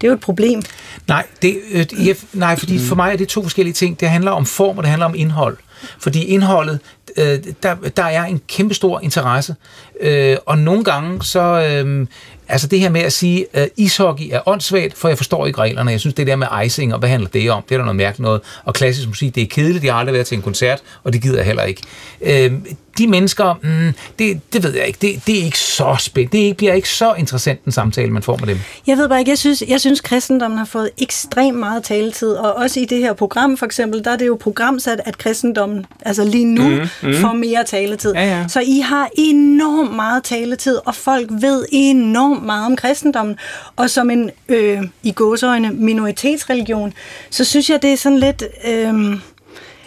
[0.00, 0.62] det er jo et problem.
[1.08, 4.00] Nej, det, øh, jeg, nej, fordi for mig er det to forskellige ting.
[4.00, 5.56] Det handler om form, og det handler om indhold.
[5.98, 6.78] Fordi indholdet,
[7.16, 9.54] øh, der, der er en kæmpe stor interesse.
[10.00, 12.06] Øh, og nogle gange så, øh,
[12.48, 15.90] Altså det her med at sige, at ishockey er åndssvagt, for jeg forstår ikke reglerne.
[15.90, 17.62] Jeg synes, det der med icing, og hvad handler det om?
[17.68, 18.40] Det er der noget mærkeligt noget.
[18.64, 19.84] Og klassisk musik, det er kedeligt.
[19.84, 21.82] Jeg har aldrig været til en koncert, og det gider jeg heller ikke.
[22.20, 22.52] Øh,
[22.98, 26.48] de mennesker, mm, det, det ved jeg ikke, det, det er ikke så spændende.
[26.48, 28.58] Det bliver ikke så interessant en samtale, man får med dem.
[28.86, 32.52] Jeg ved bare ikke, jeg synes, jeg synes kristendommen har fået ekstremt meget taletid, og
[32.52, 36.24] også i det her program for eksempel, der er det jo programsat, at kristendommen, altså
[36.24, 37.14] lige nu, mm, mm.
[37.14, 38.12] får mere taletid.
[38.14, 38.48] Ja, ja.
[38.48, 43.36] Så I har enormt meget taletid, og folk ved enormt meget om kristendommen,
[43.76, 46.92] og som en, øh, i gåsøjne, minoritetsreligion,
[47.30, 48.42] så synes jeg, det er sådan lidt...
[48.66, 49.18] Øh,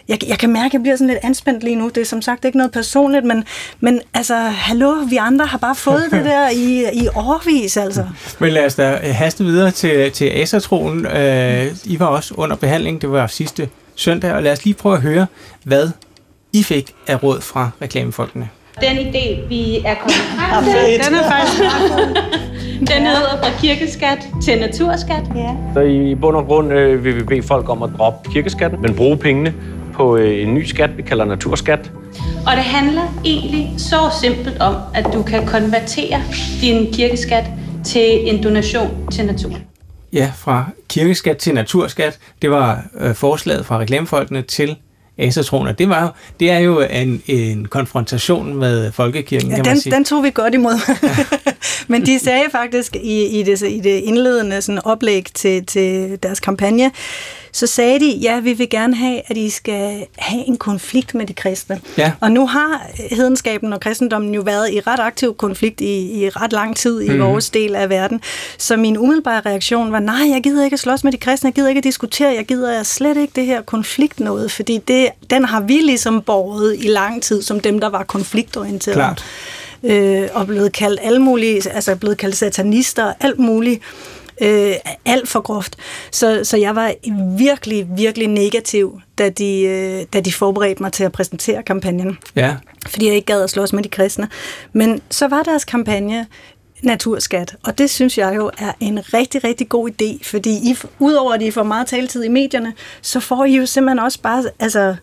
[0.08, 1.90] jeg, jeg kan mærke, at jeg bliver sådan lidt anspændt lige nu.
[1.90, 3.44] Det er som sagt ikke noget personligt, men,
[3.80, 8.06] men altså, hallo, vi andre har bare fået det der i, i årvis, altså.
[8.40, 11.06] Men lad os da øh, haste videre til, til Asatroen.
[11.06, 14.96] Øh, I var også under behandling, det var sidste søndag, og lad os lige prøve
[14.96, 15.28] at høre,
[15.64, 15.90] hvad
[16.54, 18.50] I fik af råd fra reklamefolkene.
[18.82, 21.64] Den idé, vi er kommet frem til, den er faktisk
[22.80, 25.24] Den hedder fra kirkeskat til naturskat.
[25.36, 25.56] Ja.
[25.74, 28.96] Så i bund og grund øh, vil vi bede folk om at droppe kirkeskatten, men
[28.96, 29.54] bruge pengene
[29.94, 31.92] på øh, en ny skat, vi kalder naturskat.
[32.48, 36.22] Og det handler egentlig så simpelt om, at du kan konvertere
[36.62, 37.46] din kirkeskat
[37.86, 39.64] til en donation til naturen.
[40.14, 42.20] Ja, fra kirkeskat til naturskat.
[42.42, 44.76] Det var øh, forslaget fra reklamefolkene til
[45.18, 45.72] asatroner.
[45.72, 49.96] Det, var, det er jo en, en konfrontation med folkekirken, ja, kan den, man sige.
[49.96, 50.74] den tog vi godt imod.
[51.92, 56.40] Men de sagde faktisk i, i, det, i det indledende sådan oplæg til, til deres
[56.40, 56.92] kampagne,
[57.58, 61.26] så sagde de, ja, vi vil gerne have, at I skal have en konflikt med
[61.26, 61.82] de kristne.
[61.98, 62.12] Ja.
[62.20, 66.54] Og nu har hedenskaben og kristendommen jo været i ret aktiv konflikt i, i ret
[66.54, 67.20] lang tid i mm.
[67.20, 68.22] vores del af verden.
[68.58, 71.54] Så min umiddelbare reaktion var, nej, jeg gider ikke at slås med de kristne, jeg
[71.54, 75.46] gider ikke at diskutere, jeg gider slet ikke det her konflikt noget, fordi det, den
[75.46, 78.98] har vi ligesom borget i lang tid som dem, der var konfliktorienterede.
[78.98, 79.26] Klart.
[79.84, 83.82] Øh, og blevet kaldt alle mulige, altså blevet kaldt satanister og alt muligt
[84.42, 85.76] øh, alt for groft.
[86.12, 86.94] Så, så jeg var
[87.38, 92.18] virkelig, virkelig negativ, da de, øh, da de forberedte mig til at præsentere kampagnen.
[92.36, 92.56] Ja.
[92.88, 94.30] Fordi jeg ikke gad at slås med de kristne.
[94.74, 96.28] Men så var deres kampagne
[96.84, 101.34] naturskat, og det synes jeg jo er en rigtig, rigtig god idé, fordi I, udover
[101.34, 104.96] at I får meget taletid i medierne, så får I jo simpelthen også bare altså,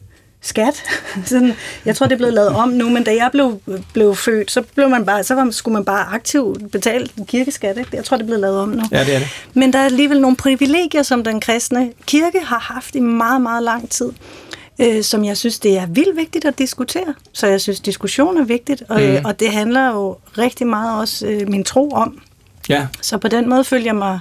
[0.45, 0.83] skat.
[1.25, 1.53] Sådan,
[1.85, 3.61] jeg tror, det er blevet lavet om nu, men da jeg blev,
[3.93, 7.79] blev født, så, blev man bare, så var, skulle man bare aktivt betale kirkeskat.
[7.79, 7.91] Ikke?
[7.93, 8.83] Jeg tror, det er blevet lavet om nu.
[8.93, 9.29] Ja, det er det.
[9.55, 13.63] Men der er alligevel nogle privilegier, som den kristne kirke har haft i meget, meget
[13.63, 14.13] lang tid
[14.79, 17.15] øh, som jeg synes, det er vildt vigtigt at diskutere.
[17.33, 19.25] Så jeg synes, diskussion er vigtigt, og, mm.
[19.25, 22.19] og det handler jo rigtig meget også øh, min tro om.
[22.69, 22.87] Ja.
[23.01, 24.21] Så på den måde følger jeg mig,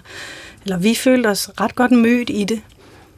[0.64, 2.62] eller vi følte os ret godt mødt i det.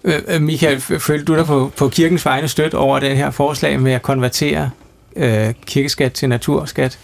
[0.05, 3.79] Øh, øh, Michael, følte du dig på, på kirkens vegne støt over det her forslag
[3.79, 4.69] med at konvertere
[5.15, 6.99] øh, kirkeskat til naturskat?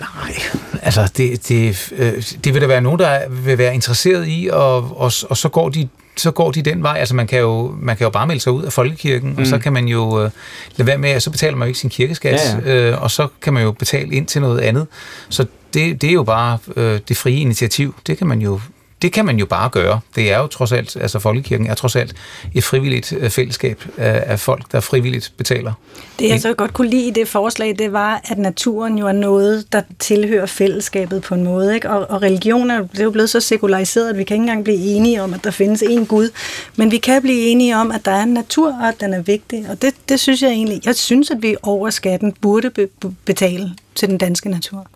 [0.00, 0.34] Nej,
[0.82, 4.76] altså det, det, øh, det vil der være nogen, der vil være interesseret i, og,
[4.76, 6.96] og, og så går de så går de den vej.
[6.98, 9.38] Altså man kan jo, man kan jo bare melde sig ud af folkekirken, mm.
[9.38, 9.62] og så mm.
[9.62, 10.30] kan man jo øh,
[10.76, 12.90] lade være med, og så betaler man jo ikke sin kirkeskat, ja, ja.
[12.90, 14.86] Øh, og så kan man jo betale ind til noget andet.
[15.28, 17.94] Så det, det er jo bare øh, det frie initiativ.
[18.06, 18.60] Det kan man jo
[19.02, 20.00] det kan man jo bare gøre.
[20.16, 22.14] Det er jo trods alt, altså Folkekirken er trods alt
[22.54, 25.72] et frivilligt øh, fællesskab af folk, der frivilligt betaler.
[26.18, 29.12] Det jeg så godt kunne lide i det forslag, det var, at naturen jo er
[29.12, 31.74] noget, der tilhører fællesskabet på en måde.
[31.74, 31.90] Ikke?
[31.90, 34.64] Og, og religion er, det er jo blevet så sekulariseret, at vi kan ikke engang
[34.64, 36.30] blive enige om, at der findes én Gud.
[36.76, 39.22] Men vi kan blive enige om, at der er en natur, og at den er
[39.22, 39.66] vigtig.
[39.70, 42.88] Og det, det synes jeg egentlig, jeg synes, at vi over skatten burde be-
[43.24, 44.86] betale til den danske natur.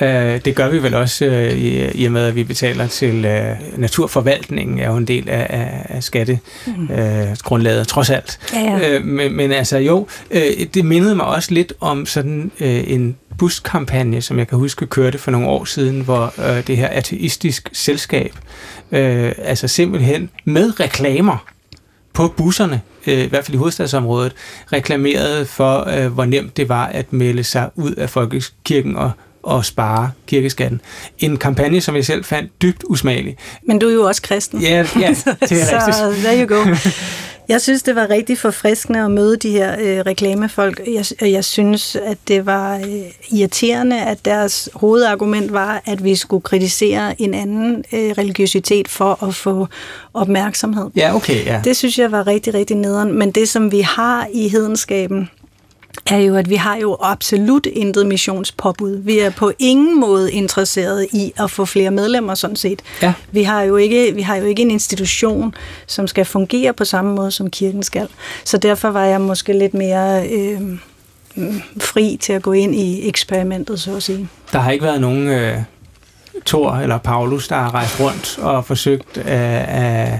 [0.00, 3.24] Øh, det gør vi vel også øh, i, i og med, at vi betaler til
[3.24, 7.86] øh, naturforvaltningen, er jo en del af, af, af skattegrundlaget, mm.
[7.86, 8.38] trods alt.
[8.54, 8.88] Ja, ja.
[8.88, 10.42] Øh, men, men altså jo, øh,
[10.74, 15.18] det mindede mig også lidt om sådan øh, en buskampagne, som jeg kan huske kørte
[15.18, 18.32] for nogle år siden, hvor øh, det her ateistisk selskab,
[18.92, 21.46] øh, altså simpelthen med reklamer
[22.12, 24.32] på busserne, øh, i hvert fald i hovedstadsområdet,
[24.72, 29.10] reklamerede for, øh, hvor nemt det var at melde sig ud af folkekirken og
[29.48, 30.80] og spare kirkeskatten.
[31.18, 33.36] En kampagne, som jeg selv fandt dybt usmagelig.
[33.62, 34.60] Men du er jo også kristen.
[34.60, 35.08] Ja, ja
[35.40, 36.24] det er så, rigtigt.
[36.24, 36.64] there you go.
[37.48, 40.80] Jeg synes, det var rigtig forfriskende at møde de her øh, reklamefolk.
[40.86, 42.84] Jeg, jeg synes, at det var øh,
[43.30, 49.34] irriterende, at deres hovedargument var, at vi skulle kritisere en anden øh, religiøsitet for at
[49.34, 49.66] få
[50.14, 50.90] opmærksomhed.
[50.96, 51.60] Ja, okay, ja.
[51.64, 53.18] Det synes jeg var rigtig, rigtig nederen.
[53.18, 55.30] Men det, som vi har i hedenskaben,
[56.06, 58.90] er jo, at vi har jo absolut intet missionspåbud.
[58.90, 62.82] Vi er på ingen måde interesseret i at få flere medlemmer, sådan set.
[63.02, 63.12] Ja.
[63.32, 65.54] Vi, har jo ikke, vi har jo ikke en institution,
[65.86, 68.08] som skal fungere på samme måde, som kirken skal.
[68.44, 70.60] Så derfor var jeg måske lidt mere øh,
[71.80, 74.28] fri til at gå ind i eksperimentet, så at sige.
[74.52, 75.58] Der har ikke været nogen øh,
[76.46, 80.12] Thor eller Paulus, der har rejst rundt og forsøgt at...
[80.12, 80.18] Øh,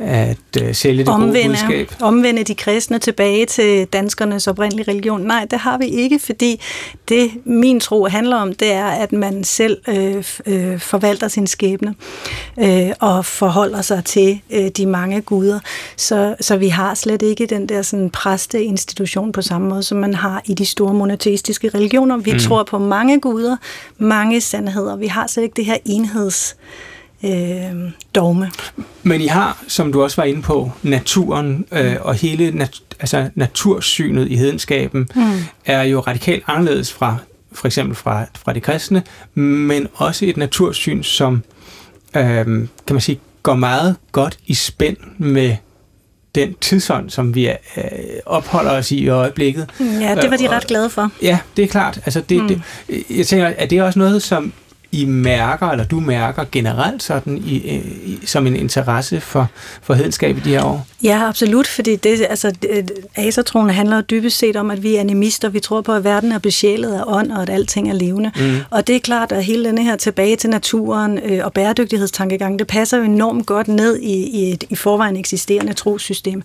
[0.00, 1.92] at øh, sælge det omvende, gode budskab?
[2.00, 5.20] Omvende de kristne tilbage til danskernes oprindelige religion.
[5.20, 6.60] Nej, det har vi ikke, fordi
[7.08, 11.94] det min tro handler om, det er, at man selv øh, øh, forvalter sin skæbne
[12.58, 15.60] øh, og forholder sig til øh, de mange guder.
[15.96, 20.14] Så, så vi har slet ikke den der sådan præsteinstitution på samme måde, som man
[20.14, 22.16] har i de store monoteistiske religioner.
[22.16, 22.38] Vi mm.
[22.38, 23.56] tror på mange guder,
[23.98, 24.96] mange sandheder.
[24.96, 26.56] Vi har slet ikke det her enheds
[27.24, 28.50] øh, dogme.
[29.02, 33.30] Men I har, som du også var inde på, naturen øh, og hele nat- altså
[33.34, 35.22] natursynet i hedenskaben mm.
[35.66, 37.16] er jo radikalt anderledes fra
[37.52, 39.02] for eksempel fra, fra de kristne,
[39.34, 41.42] men også et natursyn, som
[42.16, 45.56] øh, kan man sige, går meget godt i spænd med
[46.34, 47.54] den tidsånd, som vi øh,
[48.26, 49.70] opholder os i i øjeblikket.
[49.80, 51.10] Ja, det var de ret glade for.
[51.22, 51.96] Ja, det er klart.
[51.96, 52.48] Altså det, mm.
[52.48, 52.62] det,
[53.10, 54.52] jeg tænker, er det også noget, som
[54.92, 59.48] i mærker, eller du mærker generelt sådan i, i, som en interesse for,
[59.82, 60.86] for hedenskab i de her år?
[61.02, 62.52] Ja, absolut, fordi det, altså,
[63.16, 66.38] asertroen handler dybest set om, at vi er animister, vi tror på, at verden er
[66.38, 68.32] besjælet af ånd, og at alting er levende.
[68.36, 68.56] Mm.
[68.70, 72.66] Og det er klart, at hele denne her tilbage til naturen øh, og bæredygtighedstankegang, det
[72.66, 76.42] passer jo enormt godt ned i, i et i forvejen eksisterende trosystem.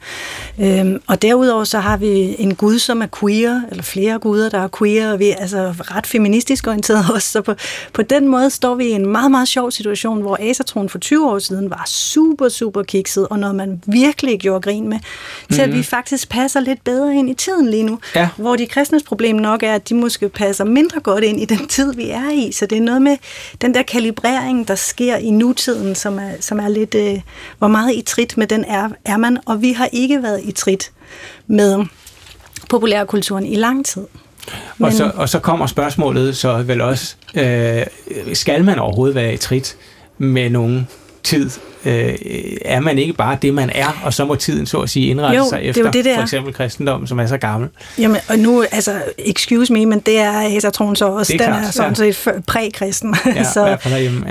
[0.60, 4.60] Øhm, og derudover så har vi en gud, som er queer, eller flere guder, der
[4.60, 7.54] er queer, og vi er altså ret feministisk orienteret også, så på,
[7.94, 11.30] på den måde står vi i en meget, meget sjov situation, hvor asertroen for 20
[11.32, 15.08] år siden var super, super kikset, og noget man virkelig gjorde grin med, til
[15.50, 15.64] mm-hmm.
[15.64, 18.00] at vi faktisk passer lidt bedre ind i tiden lige nu.
[18.16, 18.30] Ja.
[18.38, 21.68] Hvor de kristnes problem nok er, at de måske passer mindre godt ind i den
[21.68, 22.52] tid, vi er i.
[22.52, 23.18] Så det er noget med
[23.62, 27.22] den der kalibrering, der sker i nutiden, som er, som er lidt, øh,
[27.58, 29.38] hvor meget i trit med den er, er man.
[29.46, 30.92] Og vi har ikke været i trit
[31.48, 31.86] med
[32.70, 34.06] populærkulturen i lang tid.
[34.78, 34.86] Men...
[34.86, 37.86] Og, så, og så kommer spørgsmålet så vel også, øh,
[38.34, 39.76] skal man overhovedet være i trit
[40.18, 40.88] med nogen
[41.24, 41.50] tid
[41.86, 42.16] øh,
[42.66, 45.38] er man ikke bare det, man er, og så må tiden så at sige indrette
[45.38, 47.70] jo, sig efter det det, for eksempel kristendommen, som er så gammel.
[48.00, 51.54] Jamen, og nu, altså, excuse me, men det er Asatroen så også, det er den
[51.54, 52.12] klart, er sådan ja.
[52.12, 53.78] set prækristen, Ja, så ja.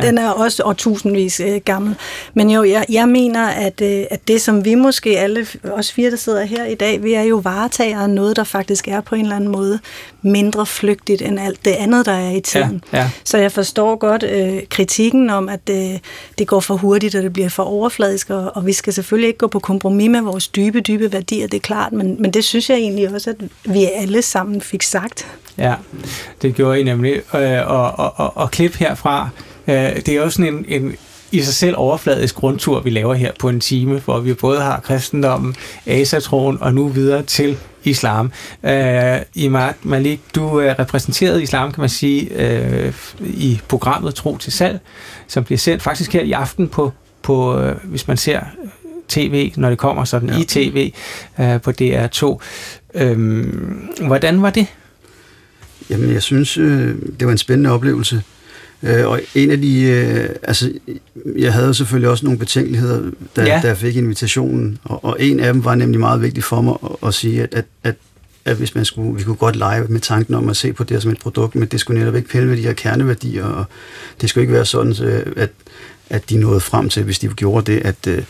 [0.02, 1.94] den er også årtusindvis øh, gammel.
[2.34, 6.10] Men jo, jeg, jeg mener, at, øh, at det, som vi måske alle, os fire,
[6.10, 9.14] der sidder her i dag, vi er jo varetagere af noget, der faktisk er på
[9.14, 9.78] en eller anden måde
[10.22, 12.82] mindre flygtigt end alt det andet, der er i tiden.
[12.92, 13.10] Ja, ja.
[13.24, 15.98] Så jeg forstår godt øh, kritikken om, at øh,
[16.38, 19.38] det går for hurtigt, og det bliver for overfladisk, og, og vi skal selvfølgelig ikke
[19.38, 22.70] gå på kompromis med vores dybe, dybe værdier, det er klart, men, men det synes
[22.70, 23.36] jeg egentlig også, at
[23.72, 25.26] vi alle sammen fik sagt.
[25.58, 25.74] Ja,
[26.42, 27.34] det gjorde I nemlig.
[27.34, 29.28] Øh, og, og, og, og klip herfra,
[29.66, 30.96] øh, det er også sådan en, en
[31.32, 34.80] i sig selv overfladisk grundtur, vi laver her på en time, hvor vi både har
[34.80, 38.32] kristendommen, asatroen og nu videre til islam.
[38.64, 44.36] Øh, Imad Malik, du øh, er repræsenteret islam, kan man sige, øh, i programmet Tro
[44.36, 44.80] til Salg,
[45.28, 46.92] som bliver sendt faktisk her i aften på,
[47.24, 48.40] på øh, hvis man ser
[49.08, 50.38] tv, når det kommer sådan ja.
[50.40, 50.92] i tv
[51.40, 52.38] øh, på DR2.
[52.94, 53.44] Øh,
[54.06, 54.66] hvordan var det?
[55.90, 58.22] Jamen, jeg synes, øh, det var en spændende oplevelse.
[58.82, 60.72] Øh, og en af de, øh, altså,
[61.38, 63.60] jeg havde selvfølgelig også nogle betænkeligheder, da, Ja.
[63.62, 66.74] da jeg fik invitationen, og, og en af dem var nemlig meget vigtig for mig
[66.84, 67.94] at, at sige, at, at, at,
[68.44, 71.02] at hvis man skulle, vi kunne godt lege med tanken om at se på det
[71.02, 73.64] som et produkt, men det skulle netop ikke pille ved de her kerneværdier, og
[74.20, 75.50] det skulle ikke være sådan, så, at,
[76.10, 78.22] at de nåede frem til, hvis de gjorde det, at øh,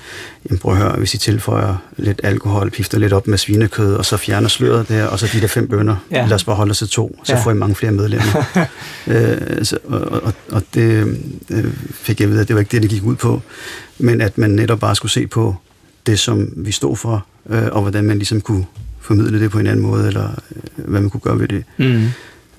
[0.48, 4.04] jamen prøv at høre, hvis I tilføjer lidt alkohol, pifter lidt op med svinekød, og
[4.04, 6.26] så fjerner sløret der, og så de der fem bønder, ja.
[6.26, 7.40] lad os bare holde os til to, så ja.
[7.40, 8.44] får I mange flere medlemmer.
[9.06, 11.18] øh, så, og, og, og det
[11.50, 13.42] øh, fik jeg ved, at det var ikke det, det gik ud på,
[13.98, 15.56] men at man netop bare skulle se på
[16.06, 18.66] det, som vi stod for, øh, og hvordan man ligesom kunne
[19.00, 21.64] formidle det på en anden måde, eller øh, hvad man kunne gøre ved det.
[21.76, 22.08] Mm.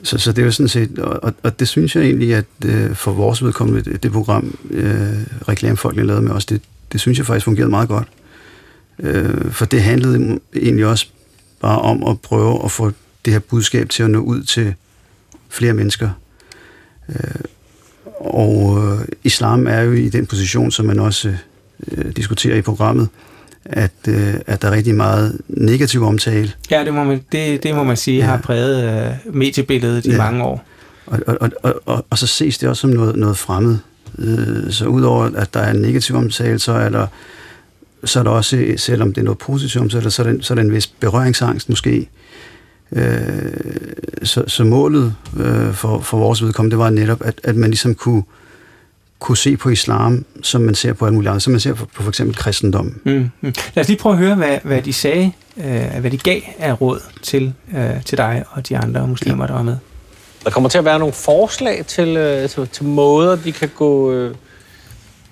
[0.03, 2.95] Så, så det er jo sådan set, og, og det synes jeg egentlig, at øh,
[2.95, 5.13] for vores vedkommende, det, det program, øh,
[5.47, 8.07] reklamefolkene lavede med os, det, det synes jeg faktisk fungerede meget godt.
[8.99, 11.07] Øh, for det handlede egentlig også
[11.61, 12.91] bare om at prøve at få
[13.25, 14.73] det her budskab til at nå ud til
[15.49, 16.09] flere mennesker.
[17.09, 17.41] Øh,
[18.19, 21.35] og øh, islam er jo i den position, som man også
[21.91, 23.09] øh, diskuterer i programmet,
[23.65, 26.51] at, øh, at der er rigtig meget negativ omtale.
[26.71, 28.25] Ja, det må man, det, det må man sige ja.
[28.25, 30.17] har præget øh, mediebilledet i ja.
[30.17, 30.65] mange år.
[31.05, 33.77] Og, og, og, og, og så ses det også som noget, noget fremmed.
[34.17, 37.07] Øh, så udover at der er en negativ omtale, så er der,
[38.03, 40.55] så er der også, selvom det er noget positivt omtale, så er der, så er
[40.55, 42.09] der en vis berøringsangst måske.
[42.91, 43.03] Øh,
[44.23, 47.95] så, så målet øh, for, for vores vedkommende, det var netop, at, at man ligesom
[47.95, 48.44] kunne øh,
[49.25, 51.85] kunne se på islam, som man ser på alle mulige andre, som man ser på,
[51.85, 53.01] på for eksempel kristendom.
[53.03, 53.53] Mm, mm.
[53.73, 56.81] Lad os lige prøve at høre, hvad, hvad de sagde, øh, hvad de gav af
[56.81, 59.47] råd til, øh, til dig og de andre muslimer, ja.
[59.47, 59.77] der var med.
[60.43, 64.11] Der kommer til at være nogle forslag til, øh, til, til måder, de kan gå...
[64.11, 64.35] Øh,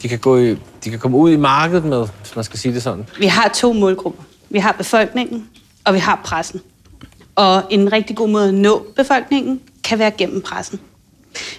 [0.04, 0.50] de kan, gå i,
[0.84, 3.06] de kan komme ud i markedet med, hvis man skal sige det sådan.
[3.20, 4.24] Vi har to målgrupper.
[4.50, 5.48] Vi har befolkningen,
[5.86, 6.62] og vi har pressen.
[7.36, 10.80] Og en rigtig god måde at nå befolkningen kan være gennem pressen.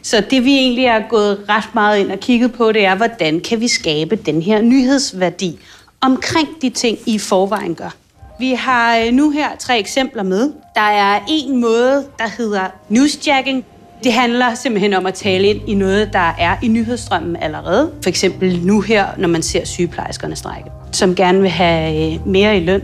[0.03, 3.41] Så det vi egentlig er gået ret meget ind og kigget på, det er, hvordan
[3.41, 5.59] kan vi skabe den her nyhedsværdi
[6.01, 7.95] omkring de ting, I forvejen gør.
[8.39, 10.53] Vi har øh, nu her tre eksempler med.
[10.75, 13.65] Der er en måde, der hedder newsjacking.
[14.05, 17.91] Det handler simpelthen om at tale ind i noget, der er i nyhedsstrømmen allerede.
[18.03, 22.57] For eksempel nu her, når man ser sygeplejerskerne strække, som gerne vil have øh, mere
[22.57, 22.83] i løn.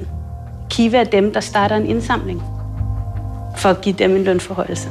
[0.71, 2.43] Kiva er dem, der starter en indsamling
[3.57, 4.89] for at give dem en lønforhøjelse.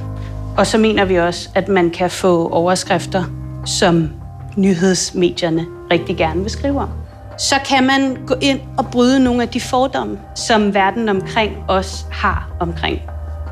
[0.59, 3.23] Og så mener vi også, at man kan få overskrifter,
[3.65, 4.09] som
[4.57, 6.89] nyhedsmedierne rigtig gerne vil skrive om.
[7.37, 12.05] Så kan man gå ind og bryde nogle af de fordomme, som verden omkring os
[12.11, 13.01] har omkring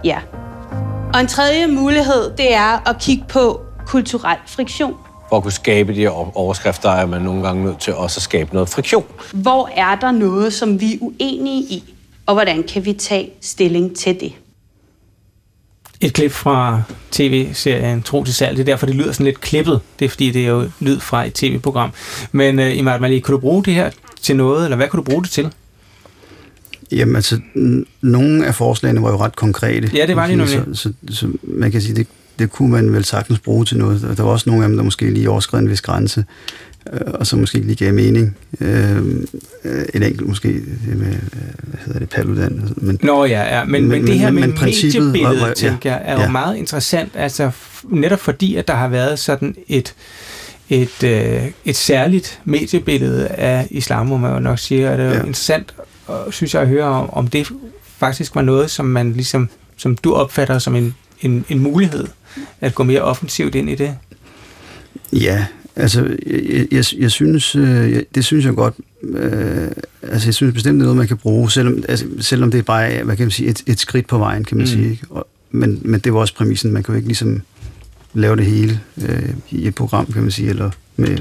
[0.05, 0.19] jer.
[1.13, 4.93] Og en tredje mulighed, det er at kigge på kulturel friktion.
[5.29, 8.53] For at kunne skabe de overskrifter, er man nogle gange nødt til også at skabe
[8.53, 9.05] noget friktion.
[9.33, 11.93] Hvor er der noget, som vi er uenige i,
[12.25, 14.33] og hvordan kan vi tage stilling til det?
[16.01, 16.81] Et klip fra
[17.11, 18.57] tv-serien Tro til salg.
[18.57, 19.79] Det er derfor, det lyder sådan lidt klippet.
[19.99, 21.91] Det er fordi, det er jo lyd fra et tv-program.
[22.31, 25.03] Men uh, Imad Malik, kunne du bruge det her til noget, eller hvad kunne du
[25.03, 25.53] bruge det til?
[26.91, 27.39] Jamen altså,
[28.01, 29.91] nogle af forslagene var jo ret konkrete.
[29.93, 30.63] Ja, det var de nemlig.
[30.73, 32.07] Så, så, så man kan sige, det,
[32.39, 34.17] det kunne man vel sagtens bruge til noget.
[34.17, 36.25] Der var også nogle af dem, der måske lige overskred en vis grænse øh,
[36.91, 38.37] og så måske lige gav mening.
[38.61, 39.01] Øh,
[39.93, 41.15] et enkelt måske, det med,
[41.63, 42.69] hvad hedder det, Paludan.
[42.77, 43.65] Men, Nå ja, ja.
[43.65, 46.25] Men, men, men det her med mediebilledet, var, var, ja, tænker jeg, er ja.
[46.25, 47.51] jo meget interessant, altså
[47.83, 49.93] netop fordi, at der har været sådan et,
[50.69, 55.09] et, øh, et særligt mediebillede af islam, må man jo nok sige, og det er
[55.09, 55.19] ja.
[55.19, 55.73] interessant,
[56.07, 57.47] og synes jeg at høre om, om det
[57.97, 62.07] faktisk var noget, som man ligesom, som du opfatter som en, en, en mulighed,
[62.61, 63.95] at gå mere offensivt ind i det.
[65.13, 65.45] Ja,
[65.77, 69.67] Altså, jeg, jeg, jeg synes, øh, det synes jeg godt, øh,
[70.01, 72.63] altså jeg synes bestemt, det er noget, man kan bruge, selvom, altså, selvom det er
[72.63, 74.67] bare, hvad kan man sige, et, et skridt på vejen, kan man mm.
[74.67, 75.01] sige.
[75.09, 77.41] Og, men, men det var også præmissen, man kan jo ikke ligesom
[78.13, 81.17] lave det hele øh, i et program, kan man sige, eller med,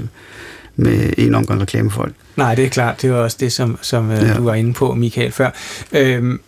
[0.77, 2.15] med en omgang reklamefolk.
[2.37, 4.35] Nej, det er klart, det var også det, som, som øh, ja.
[4.35, 5.51] du var inde på, Michael, før.
[5.93, 6.39] Øh,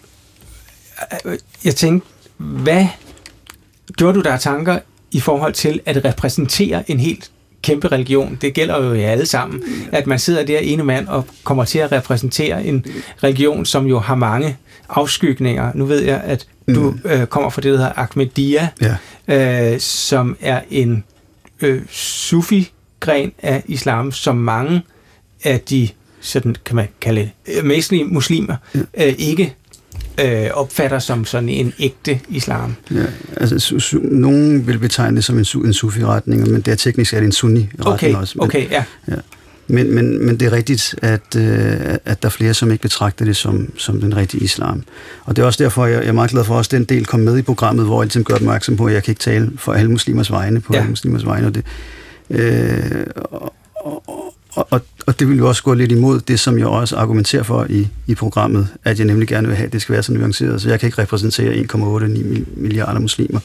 [1.64, 2.86] jeg tænkte, hvad
[3.96, 4.78] gjorde du der tanker
[5.10, 7.30] i forhold til at repræsentere en helt
[7.62, 8.38] kæmpe religion.
[8.40, 11.78] Det gælder jo i alle sammen, at man sidder der ene mand og kommer til
[11.78, 12.84] at repræsentere en
[13.24, 14.56] religion, som jo har mange
[14.88, 15.72] afskygninger.
[15.74, 17.00] Nu ved jeg, at du mm.
[17.04, 18.68] øh, kommer fra det, der hedder Ahmadiyya,
[19.28, 19.72] ja.
[19.72, 21.04] øh, som er en
[21.60, 24.82] øh, sufi-gren af islam, som mange
[25.44, 25.88] af de
[26.20, 28.80] sådan kan man kalde det, muslimer, ja.
[29.06, 29.54] øh, ikke
[30.24, 32.76] øh, opfatter som sådan en ægte islam.
[32.90, 33.04] Ja,
[33.36, 36.76] altså su, su, nogen vil betegne det som en, su, en sufi-retning, men det er
[36.76, 38.38] teknisk er det en sunni-retning okay, også.
[38.38, 38.84] Men, okay, ja.
[39.08, 39.14] ja.
[39.70, 43.24] Men, men, men det er rigtigt, at, øh, at der er flere, som ikke betragter
[43.24, 44.82] det som, som den rigtige islam.
[45.24, 47.06] Og det er også derfor, jeg, jeg er meget glad for, at også den del
[47.06, 49.50] kom med i programmet, hvor jeg ligesom gør opmærksom på, at jeg kan ikke tale
[49.56, 50.78] for alle muslimers vegne, på ja.
[50.78, 51.46] alle muslimers vegne.
[51.46, 51.64] Og det,
[52.30, 53.54] øh, og,
[53.84, 56.96] og, og, og, og det vil jo også gå lidt imod det, som jeg også
[56.96, 60.02] argumenterer for i, i programmet, at jeg nemlig gerne vil have, at det skal være
[60.02, 60.62] så nuanceret.
[60.62, 61.78] Så jeg kan ikke repræsentere 1,8
[62.56, 63.40] milliarder muslimer.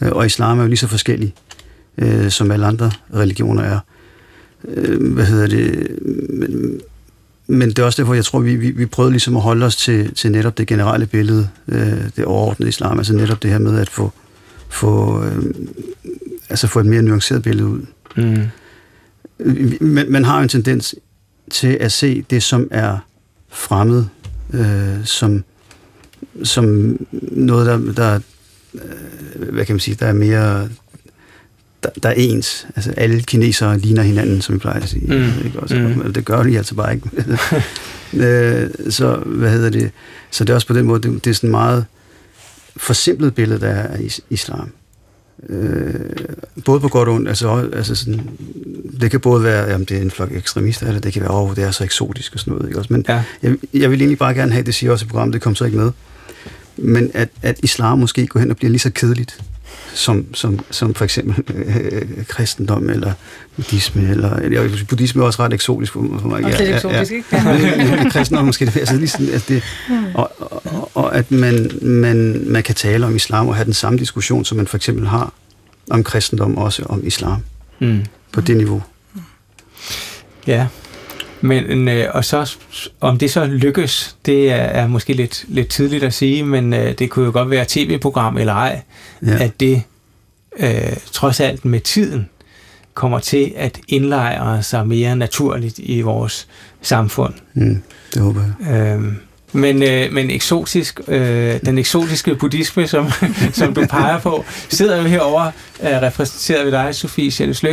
[0.00, 1.34] Øh, og islam er jo lige så forskellig,
[1.98, 3.78] øh, som alle andre religioner er.
[4.68, 5.88] øh, hvad hedder det,
[6.30, 6.80] men,
[7.46, 9.76] men det er også derfor, jeg tror, vi, vi, vi prøvede ligesom at holde os
[9.76, 13.78] til, til netop det generelle billede, øh, det overordnede islam, altså netop det her med
[13.78, 14.12] at få,
[14.68, 15.44] få, øh,
[16.50, 17.80] altså få et mere nuanceret billede ud.
[18.16, 18.36] Mm.
[19.80, 20.94] Man, man har jo en tendens
[21.50, 22.98] til at se det, som er
[23.48, 24.04] fremmed,
[24.52, 25.44] øh, som,
[26.44, 28.20] som noget, der, der
[28.74, 30.68] øh, hvad kan man sige, der er mere
[31.82, 32.66] der, der er ens.
[32.76, 35.06] Altså alle kinesere ligner hinanden, som vi plejer at sige.
[35.06, 35.44] Mm.
[35.44, 35.60] Ikke?
[35.60, 36.12] Også, mm.
[36.12, 37.10] Det gør de altså bare ikke.
[38.26, 39.90] øh, så hvad hedder det?
[40.30, 41.84] Så det er også på den måde, det, det er sådan meget
[42.76, 44.70] forsimplet billede, der er af islam.
[45.48, 45.94] Øh,
[46.64, 47.28] både på godt og ondt.
[47.28, 48.30] Altså, altså sådan,
[49.00, 51.50] det kan både være, jamen det er en flok ekstremister, eller det kan være, åh,
[51.50, 52.68] oh, det er så eksotisk og sådan noget.
[52.68, 52.78] Ikke?
[52.78, 53.22] Også, men ja.
[53.42, 55.64] jeg, jeg vil egentlig bare gerne have, det siger også i programmet, det kommer så
[55.64, 55.90] ikke med,
[56.76, 59.40] men at, at islam måske går hen og bliver lige så kedeligt,
[59.94, 63.12] som, som, som for eksempel øh, kristendom eller
[63.56, 64.10] buddhisme.
[64.10, 66.44] Eller, eller, buddhisme er også ret eksotisk for, for mig.
[66.44, 67.56] Også lidt eksotisk, ja, ja.
[67.56, 67.76] ikke?
[67.76, 67.96] Ja.
[67.96, 70.06] men, kristendom måske det altså ligesom, at det, hmm.
[70.14, 73.98] og, og, og, at man, man, man kan tale om islam og have den samme
[73.98, 75.32] diskussion, som man for eksempel har
[75.90, 77.42] om kristendom, også om islam.
[77.78, 78.04] Mm.
[78.32, 78.82] På det niveau.
[80.46, 80.66] Ja,
[81.40, 82.56] men, øh, og så,
[83.00, 86.98] om det så lykkes, det er, er måske lidt, lidt tidligt at sige, men øh,
[86.98, 88.82] det kunne jo godt være tv-program eller ej,
[89.26, 89.44] ja.
[89.44, 89.82] at det
[90.58, 92.28] øh, trods alt med tiden
[92.94, 96.48] kommer til at indlejre sig mere naturligt i vores
[96.82, 97.34] samfund.
[97.54, 97.82] Mm,
[98.14, 98.94] det håber jeg.
[98.94, 99.16] Øhm,
[99.52, 103.12] men, øh, men eksotisk, øh, den eksotiske buddhisme, som,
[103.52, 107.64] som du peger på, sidder jo herovre, øh, repræsenteret ved dig, Sofie Sjælles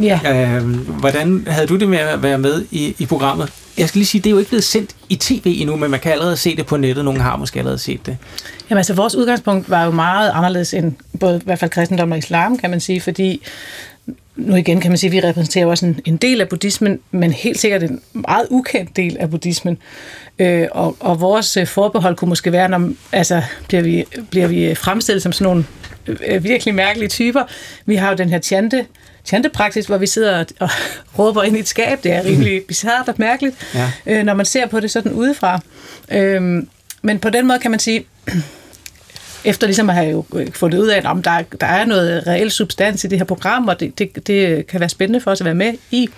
[0.00, 0.20] Ja.
[0.24, 3.52] Øh, hvordan havde du det med at være med i, i programmet?
[3.78, 6.00] Jeg skal lige sige, det er jo ikke blevet sendt i tv endnu, men man
[6.00, 7.04] kan allerede se det på nettet.
[7.04, 8.16] Nogle har måske allerede set det.
[8.70, 12.18] Jamen altså, vores udgangspunkt var jo meget anderledes end både i hvert fald kristendom og
[12.18, 13.42] islam, kan man sige, fordi
[14.36, 17.32] nu igen kan man sige, at vi repræsenterer også en, en del af buddhismen, men
[17.32, 19.78] helt sikkert en meget ukendt del af buddhismen.
[20.38, 24.74] Øh, og, og vores øh, forbehold kunne måske være, når altså, bliver, vi, bliver vi
[24.74, 25.64] fremstillet som sådan nogle
[26.26, 27.42] øh, virkelig mærkelige typer.
[27.86, 28.86] Vi har jo den her tjante,
[29.24, 30.70] tjantepraksis, hvor vi sidder og, og
[31.18, 32.04] råber ind i et skab.
[32.04, 33.90] Det er rimelig bizarrt og mærkeligt, ja.
[34.06, 35.60] øh, når man ser på det sådan udefra.
[36.12, 36.62] Øh,
[37.02, 38.04] men på den måde kan man sige,
[39.44, 43.04] efter ligesom at have jo fundet ud af, at der, der er noget reel substans
[43.04, 45.54] i det her program, og det, det, det kan være spændende for os at være
[45.54, 46.08] med i,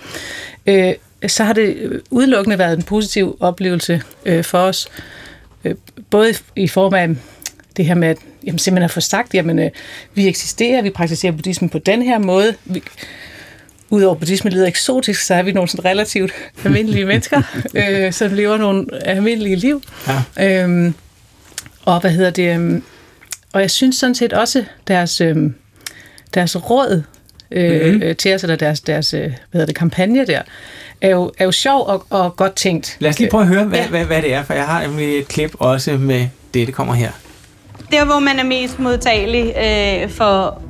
[0.66, 0.94] øh,
[1.26, 4.88] så har det udelukkende været en positiv oplevelse øh, for os.
[5.64, 5.74] Øh,
[6.10, 7.08] både i form af
[7.76, 8.16] det her med, at
[8.46, 9.70] jamen, simpelthen at få sagt, jamen, øh,
[10.14, 12.54] vi eksisterer, vi praktiserer buddhisme på den her måde.
[12.64, 12.82] Vi,
[13.90, 16.32] Udover buddhisme lyder eksotisk, så er vi nogle sådan relativt
[16.64, 17.42] almindelige mennesker,
[17.74, 19.82] øh, som lever nogle almindelige liv.
[20.38, 20.62] Ja.
[20.62, 20.94] Øhm,
[21.84, 22.82] og hvad hedder det?
[23.52, 25.36] Og jeg synes sådan set også, deres, øh,
[26.34, 27.02] deres råd
[27.50, 28.16] øh, mm-hmm.
[28.16, 30.42] til os, eller deres, deres øh, hvad hedder det, kampagne der,
[31.00, 32.96] er jo, er jo sjov og, og godt tænkt.
[33.00, 33.88] Lad os lige prøve at høre, hvad, ja.
[33.88, 36.94] hvad, hvad det er, for jeg har nemlig et klip også med det, det kommer
[36.94, 37.10] her.
[37.90, 40.62] Der, hvor man er mest modtagelig øh, for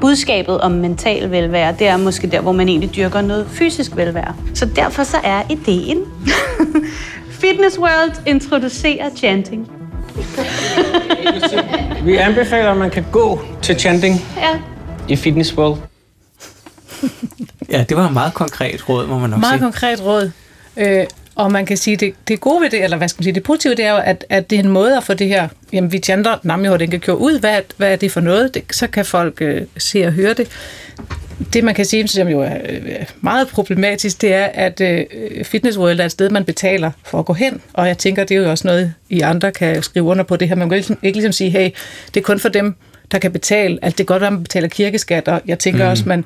[0.00, 4.36] budskabet om mental velvære, det er måske der, hvor man egentlig dyrker noget fysisk velvære.
[4.54, 5.98] Så derfor så er ideen.
[7.40, 9.70] Fitness World introducerer chanting.
[12.06, 14.58] Vi anbefaler, at man kan gå til chanting ja.
[15.08, 15.80] i Fitness World.
[17.70, 19.60] ja, det var et meget konkret råd, må man nok meget sige.
[19.60, 20.30] Meget konkret råd.
[20.76, 23.34] Øh, og man kan sige, det, det gode ved det, eller hvad skal man sige,
[23.34, 25.48] det positive, det er jo, at, at det er en måde at få det her,
[25.72, 28.54] jamen vi tjenter Namjo, den kan køre ud, hvad, hvad er det for noget?
[28.54, 30.48] Det, så kan folk øh, se og høre det.
[31.52, 35.04] Det, man kan sige, som jo er øh, meget problematisk, det er, at øh,
[35.44, 37.60] Fitness World er et sted, man betaler for at gå hen.
[37.72, 40.48] Og jeg tænker, det er jo også noget, I andre kan skrive under på det
[40.48, 40.56] her.
[40.56, 41.70] Man kan ligesom, ikke ligesom sige, hey,
[42.14, 42.74] det er kun for dem,
[43.12, 43.78] der kan betale.
[43.82, 45.90] Altså, det er godt at man betaler kirkeskat, og jeg tænker mm.
[45.90, 46.24] også, man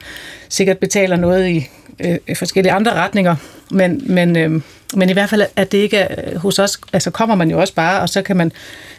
[0.48, 1.68] sikkert betaler noget i
[2.00, 3.36] øh, forskellige andre retninger.
[3.70, 4.60] Men, men, øh,
[4.94, 7.74] men i hvert fald, at det ikke er hos os, altså kommer man jo også
[7.74, 8.52] bare, og så kan man,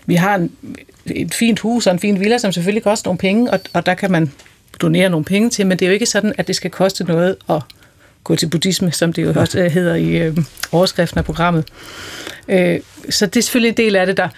[0.05, 0.51] vi har en,
[1.05, 3.93] et fint hus og en fin villa, som selvfølgelig koster nogle penge, og, og der
[3.93, 4.31] kan man
[4.81, 7.35] donere nogle penge til, men det er jo ikke sådan, at det skal koste noget
[7.49, 7.61] at
[8.23, 10.37] gå til buddhisme, som det jo også øh, hedder i øh,
[10.71, 11.65] overskriften af programmet.
[12.47, 14.29] Øh, så det er selvfølgelig en del af det, der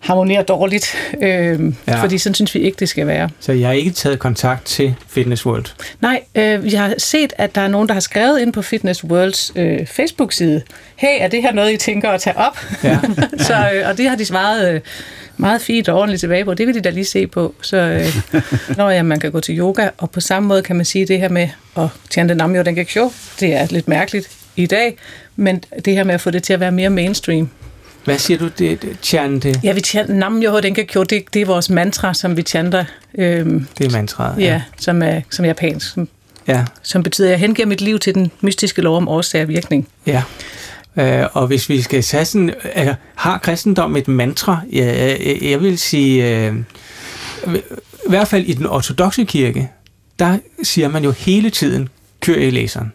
[0.00, 2.02] harmonerer dårligt, øh, ja.
[2.02, 3.30] fordi sådan synes vi ikke, det skal være.
[3.40, 5.64] Så jeg har ikke taget kontakt til Fitness World?
[6.00, 9.04] Nej, øh, jeg har set, at der er nogen, der har skrevet ind på Fitness
[9.04, 10.62] Worlds øh, Facebook-side,
[10.96, 12.58] hey, er det her noget, I tænker at tage op?
[12.84, 12.98] Ja.
[13.48, 14.80] så, øh, og det har de svaret øh,
[15.36, 16.54] meget fint og ordentligt tilbage på.
[16.54, 17.54] Det vil de da lige se på.
[17.62, 18.42] Så øh,
[18.78, 21.20] når ja, man kan gå til yoga, og på samme måde kan man sige det
[21.20, 24.96] her med at tjene namyo dengeksho, det er lidt mærkeligt i dag,
[25.36, 27.50] men det her med at få det til at være mere mainstream,
[28.04, 29.60] hvad siger du, det, det chante?
[29.62, 32.84] Ja, vi chanter Nam Denka det, det er vores mantra, som vi chanter.
[33.18, 34.44] Øhm, det er mantraet, ja.
[34.44, 34.62] ja.
[34.78, 35.92] som er som japansk.
[35.92, 36.08] Som
[36.48, 36.64] Ja.
[36.82, 39.88] Som betyder, at jeg hengiver mit liv til den mystiske lov om årsag og virkning.
[40.06, 40.22] Ja.
[40.96, 44.60] Øh, og hvis vi skal tage sådan, altså, har kristendom et mantra?
[44.72, 46.54] Ja, jeg, jeg vil sige, øh,
[47.56, 47.60] i
[48.08, 49.68] hvert fald i den ortodoxe kirke,
[50.18, 51.88] der siger man jo hele tiden,
[52.20, 52.92] kør i læseren.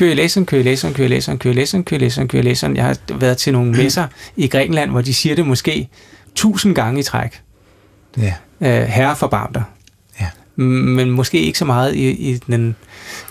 [0.00, 0.04] Ja.
[0.04, 2.28] Kør i læseren, kør i læseren, kør i læseren, kør i læseren, kør i læseren,
[2.28, 2.76] kør i læseren.
[2.76, 5.88] Jeg har været til nogle messer i Grækenland, hvor de siger det måske
[6.34, 7.42] tusind gange i træk.
[8.18, 8.34] Ja.
[8.60, 9.62] Øh, herre forbarm dig.
[10.20, 10.26] Ja.
[10.64, 12.76] Men måske ikke så meget i, i den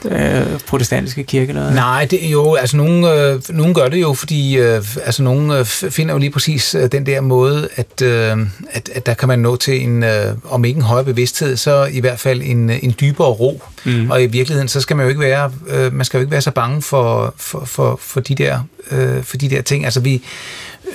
[0.05, 1.49] øh, protestantiske kirke?
[1.49, 1.73] Eller?
[1.73, 5.51] Nej, det er jo, altså nogen, øh, nogen gør det jo, fordi øh, altså nogen
[5.51, 8.37] øh, finder jo lige præcis øh, den der måde, at, øh,
[8.71, 11.85] at, at der kan man nå til en, øh, om ikke en højere bevidsthed, så
[11.91, 13.61] i hvert fald en, en dybere ro.
[13.85, 14.11] Mm.
[14.11, 16.41] Og i virkeligheden, så skal man jo ikke være, øh, man skal jo ikke være
[16.41, 18.59] så bange for, for, for, for, de, der,
[18.91, 19.85] øh, for de der ting.
[19.85, 20.23] Altså vi,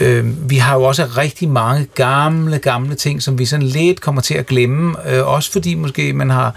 [0.01, 4.23] Øh, vi har jo også rigtig mange gamle, gamle ting, som vi sådan lidt kommer
[4.23, 6.55] til at glemme, øh, også fordi måske man har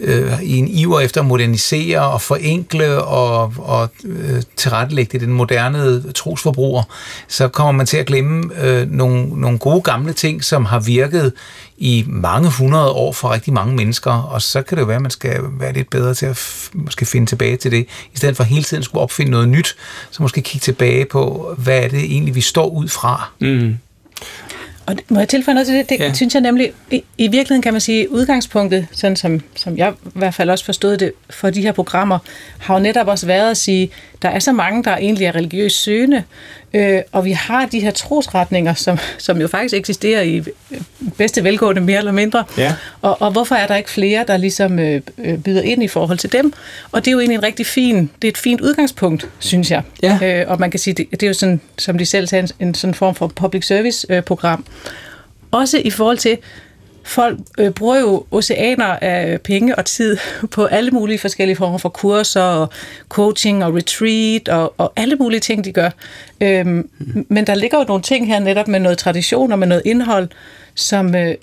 [0.00, 5.32] øh, i en iver efter at modernisere og forenkle og, og øh, tilrettelægge det den
[5.32, 6.82] moderne trosforbruger,
[7.28, 11.32] så kommer man til at glemme øh, nogle, nogle gode gamle ting, som har virket
[11.78, 15.02] i mange hundrede år for rigtig mange mennesker, og så kan det jo være, at
[15.02, 18.36] man skal være lidt bedre til at f- måske finde tilbage til det, i stedet
[18.36, 19.76] for hele tiden skulle opfinde noget nyt,
[20.10, 23.30] så måske kigge tilbage på, hvad er det egentlig, vi står ud fra.
[23.40, 23.76] Mm.
[24.90, 25.88] Og må jeg tilføje noget til det?
[25.88, 26.12] Det ja.
[26.12, 30.10] synes jeg nemlig, i, i virkeligheden kan man sige, udgangspunktet, sådan som, som jeg i
[30.14, 32.18] hvert fald også forstod det for de her programmer,
[32.58, 33.90] har jo netop også været at sige,
[34.22, 36.22] der er så mange, der egentlig er religiøst søgende,
[36.74, 40.42] øh, og vi har de her trosretninger, som, som jo faktisk eksisterer i
[41.18, 42.44] bedste velgående mere eller mindre.
[42.58, 42.74] Ja.
[43.02, 46.18] Og, og hvorfor er der ikke flere, der ligesom øh, øh, byder ind i forhold
[46.18, 46.52] til dem?
[46.92, 49.82] Og det er jo egentlig en rigtig fin, det er et fint udgangspunkt, synes jeg.
[50.02, 50.18] Ja.
[50.22, 52.68] Øh, og man kan sige, det, det er jo sådan, som de selv sagde, en,
[52.68, 54.64] en sådan form for public service øh, program.
[55.50, 56.38] Også i forhold til,
[57.04, 60.16] folk øh, bruger jo oceaner af penge og tid
[60.54, 62.68] på alle mulige forskellige former for kurser og
[63.08, 65.90] coaching og retreat og, og alle mulige ting, de gør.
[66.40, 66.88] Øhm,
[67.28, 70.28] men der ligger jo nogle ting her netop med noget tradition og med noget indhold,
[70.74, 71.14] som...
[71.14, 71.34] Øh,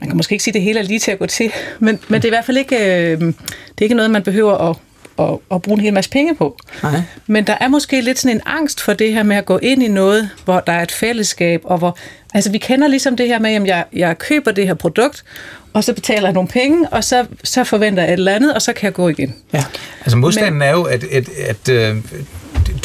[0.00, 2.22] man kan måske ikke sige, det hele er lige til at gå til, men, men
[2.22, 3.34] det er i hvert fald ikke, øh, det
[3.78, 4.76] er ikke noget, man behøver at,
[5.18, 6.58] at, at bruge en hel masse penge på.
[6.82, 7.02] Nej.
[7.26, 9.82] Men der er måske lidt sådan en angst for det her med at gå ind
[9.82, 11.98] i noget, hvor der er et fællesskab, og hvor,
[12.34, 15.24] altså vi kender ligesom det her med, at jeg, jeg køber det her produkt,
[15.72, 18.62] og så betaler jeg nogle penge, og så, så forventer jeg et eller andet, og
[18.62, 19.34] så kan jeg gå igen.
[19.52, 19.64] Ja.
[20.00, 21.96] Altså modstanden Men, er jo, at, at, at øh,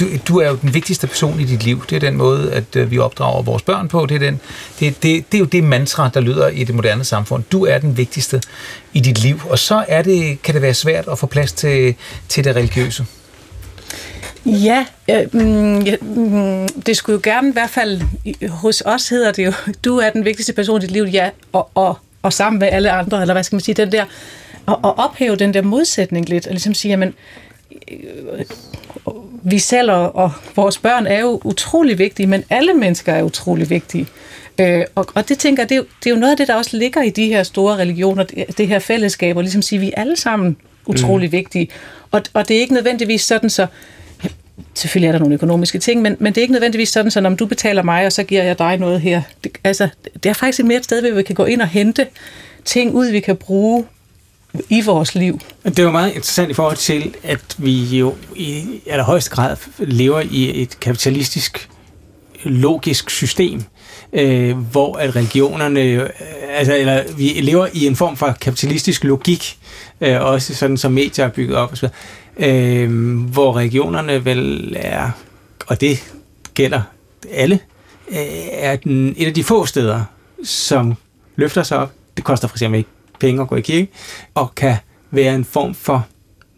[0.04, 1.84] du, du er jo den vigtigste person i dit liv.
[1.90, 4.06] Det er den måde, at øh, vi opdrager vores børn på.
[4.06, 4.40] Det er, den,
[4.80, 7.44] det, det, det er jo det mantra, der lyder i det moderne samfund.
[7.52, 8.42] Du er den vigtigste
[8.94, 11.96] i dit liv, og så er det, kan det være svært at få plads til,
[12.30, 13.06] til det religiøse.
[14.46, 18.02] Ja, øh, mm, mm det skulle jo gerne i hvert fald,
[18.50, 19.54] hos os hedder det jo,
[19.86, 22.92] du er den vigtigste person i dit liv, ja, og, og, og sammen med alle
[22.92, 24.06] andre, eller hvad skal man sige, den der,
[24.66, 27.14] og, og ophæve den der modsætning lidt, og ligesom sige, jamen, øh,
[29.44, 33.70] vi selv og, og vores børn er jo utrolig vigtige, men alle mennesker er utrolig
[33.70, 34.08] vigtige.
[34.60, 36.48] Øh, og, og det tænker jeg, det er, jo, det er jo noget af det,
[36.48, 39.80] der også ligger i de her store religioner, det, det her fællesskab, og ligesom sige,
[39.80, 41.32] vi er alle sammen utrolig mm.
[41.32, 41.70] vigtige.
[42.12, 43.68] Og, og det er ikke nødvendigvis sådan, så
[44.74, 47.30] selvfølgelig er der nogle økonomiske ting, men, men det er ikke nødvendigvis sådan, så når
[47.30, 49.22] du betaler mig, og så giver jeg dig noget her.
[49.44, 49.88] Det, altså,
[50.24, 52.08] det er faktisk et mere et sted, hvor vi kan gå ind og hente
[52.66, 53.86] ting ud, vi kan bruge
[54.70, 55.40] i vores liv.
[55.64, 60.62] Det er meget interessant i forhold til, at vi jo i allerhøjeste grad lever i
[60.62, 61.70] et kapitalistisk
[62.44, 63.64] logisk system,
[64.14, 66.10] øh, hvor at religionerne, øh,
[66.50, 69.58] altså, eller vi lever i en form for kapitalistisk logik,
[70.02, 71.90] øh, også sådan som medier er bygget op, og så,
[72.38, 75.12] videre, øh, hvor religionerne vel er,
[75.68, 76.14] og det
[76.54, 76.82] gælder
[77.32, 77.60] alle,
[78.10, 78.18] øh,
[78.52, 80.04] er den, et af de få steder,
[80.44, 80.94] som
[81.36, 81.92] løfter sig op.
[82.18, 82.90] Det koster for eksempel ikke
[83.24, 83.88] penge og gå i kirke,
[84.36, 84.76] og kan
[85.12, 86.06] være en form for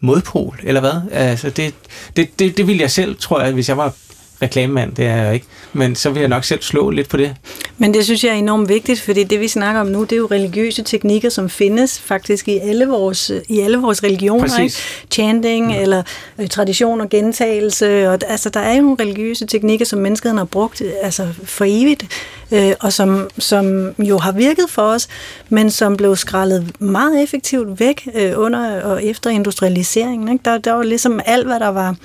[0.00, 1.00] modpol, eller hvad?
[1.12, 1.74] Altså, det,
[2.16, 3.94] det, det, det ville jeg selv, tror jeg, hvis jeg var
[4.42, 7.34] reklamemand, det er jeg ikke, men så vil jeg nok selv slå lidt på det.
[7.78, 10.16] Men det synes jeg er enormt vigtigt, fordi det vi snakker om nu, det er
[10.16, 14.48] jo religiøse teknikker, som findes faktisk i alle vores, i alle vores religioner.
[14.48, 14.60] Præcis.
[14.60, 14.76] Ikke?
[15.10, 15.82] Chanting ja.
[15.82, 16.02] eller
[16.40, 18.10] øh, tradition og gentagelse.
[18.10, 21.64] Og, altså, der er jo nogle religiøse teknikker, som menneskeheden har brugt øh, altså, for
[21.68, 22.04] evigt,
[22.52, 25.08] øh, og som, som jo har virket for os,
[25.48, 30.28] men som blev skrællet meget effektivt væk øh, under og efter industrialiseringen.
[30.28, 30.42] Ikke?
[30.44, 31.96] Der, der var ligesom alt, hvad der var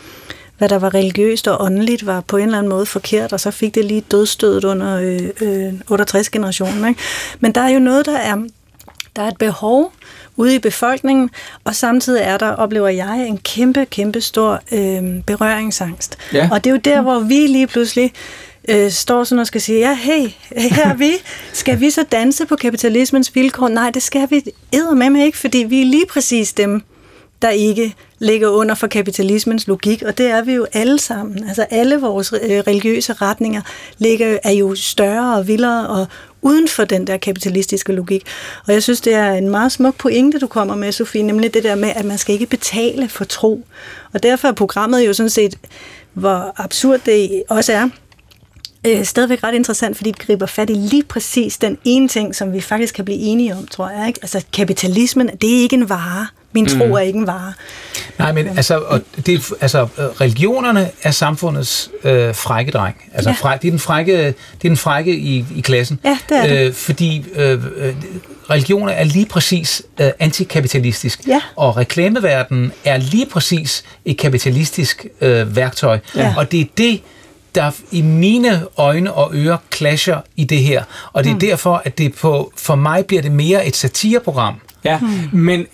[0.62, 3.52] hvad der var religiøst og åndeligt, var på en eller anden måde forkert, og så
[3.52, 6.88] fik det lige dødstødet under øh, øh, 68-generationen.
[6.90, 7.02] Ikke?
[7.40, 8.36] Men der er jo noget, der er,
[9.16, 9.94] der er et behov
[10.36, 11.30] ude i befolkningen,
[11.64, 16.18] og samtidig er der, oplever jeg, en kæmpe, kæmpe stor øh, berøringsangst.
[16.34, 16.50] Ja.
[16.52, 18.14] Og det er jo der, hvor vi lige pludselig
[18.70, 21.12] øh, står sådan og skal sige, ja, hey, her er vi.
[21.54, 23.68] Skal vi så danse på kapitalismens vilkår?
[23.68, 24.44] Nej, det skal vi
[25.10, 26.84] med ikke, fordi vi er lige præcis dem,
[27.42, 31.48] der ikke ligger under for kapitalismens logik, og det er vi jo alle sammen.
[31.48, 33.62] Altså alle vores øh, religiøse retninger
[33.98, 36.08] ligger, er jo større og vildere og
[36.42, 38.24] uden for den der kapitalistiske logik.
[38.68, 41.64] Og jeg synes, det er en meget smuk pointe, du kommer med, Sofie, nemlig det
[41.64, 43.66] der med, at man skal ikke betale for tro.
[44.14, 45.56] Og derfor er programmet jo sådan set,
[46.14, 47.90] hvor absurd det også er,
[48.88, 52.54] øh, stadigvæk ret interessant, fordi det griber fat i lige præcis den ene ting, som
[52.54, 54.08] vi faktisk kan blive enige om, tror jeg.
[54.08, 54.20] Ikke?
[54.22, 56.28] Altså kapitalismen, det er ikke en vare.
[56.54, 56.92] Min tro mm.
[56.92, 57.54] er ikke en vare.
[58.20, 62.96] Nej, men altså, og det, altså religionerne er samfundets øh, frække dreng.
[63.14, 63.36] Altså, ja.
[63.40, 66.00] fræk, det, er den frække, det er den frække i, i klassen.
[66.04, 66.68] Ja, det er det.
[66.68, 67.96] Øh, fordi øh, øh,
[68.50, 71.42] religioner er lige præcis øh, antikapitalistisk, ja.
[71.56, 76.00] og reklameverdenen er lige præcis et kapitalistisk øh, værktøj.
[76.16, 76.34] Ja.
[76.38, 77.02] Og det er det,
[77.56, 80.84] der i mine øjne og ører clasher i det her.
[81.14, 81.40] Og det er mm.
[81.40, 84.56] derfor, at det på, for mig bliver det mere et satireprogram.
[84.84, 85.30] Ja, mm.
[85.32, 85.66] men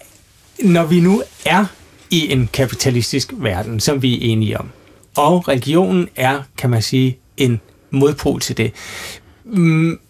[0.64, 1.66] når vi nu er
[2.10, 4.70] i en kapitalistisk verden, som vi er enige om,
[5.18, 8.72] og religionen er, kan man sige, en modpol til det.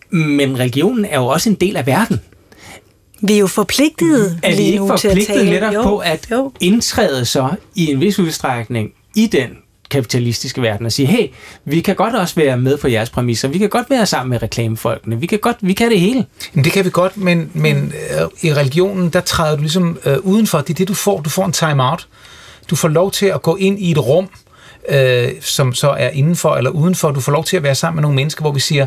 [0.09, 2.21] Men religionen er jo også en del af verden.
[3.21, 5.49] Vi er jo forpligtet er lige nu til at tale.
[5.49, 6.51] netop jo, på at jo.
[6.59, 9.49] indtræde så i en vis udstrækning i den
[9.89, 11.27] kapitalistiske verden og sige, hey,
[11.65, 14.43] vi kan godt også være med på jeres præmisser, vi kan godt være sammen med
[14.43, 16.25] reklamefolkene, vi kan godt, vi kan det hele.
[16.53, 20.17] Men det kan vi godt, men, men øh, i religionen, der træder du ligesom øh,
[20.19, 22.07] udenfor, det er det, du får, du får en time-out.
[22.69, 24.29] Du får lov til at gå ind i et rum,
[24.89, 27.11] øh, som så er indenfor eller udenfor.
[27.11, 28.85] Du får lov til at være sammen med nogle mennesker, hvor vi siger,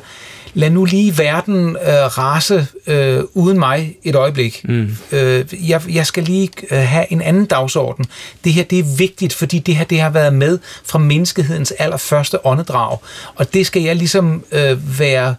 [0.55, 4.61] lad nu lige verden øh, rase øh, uden mig et øjeblik.
[4.65, 4.97] Mm.
[5.13, 8.05] Øh, jeg, jeg skal lige øh, have en anden dagsorden.
[8.45, 12.47] Det her, det er vigtigt, fordi det her, det har været med fra menneskehedens allerførste
[12.47, 12.99] åndedrag.
[13.35, 15.35] Og det skal jeg ligesom øh, være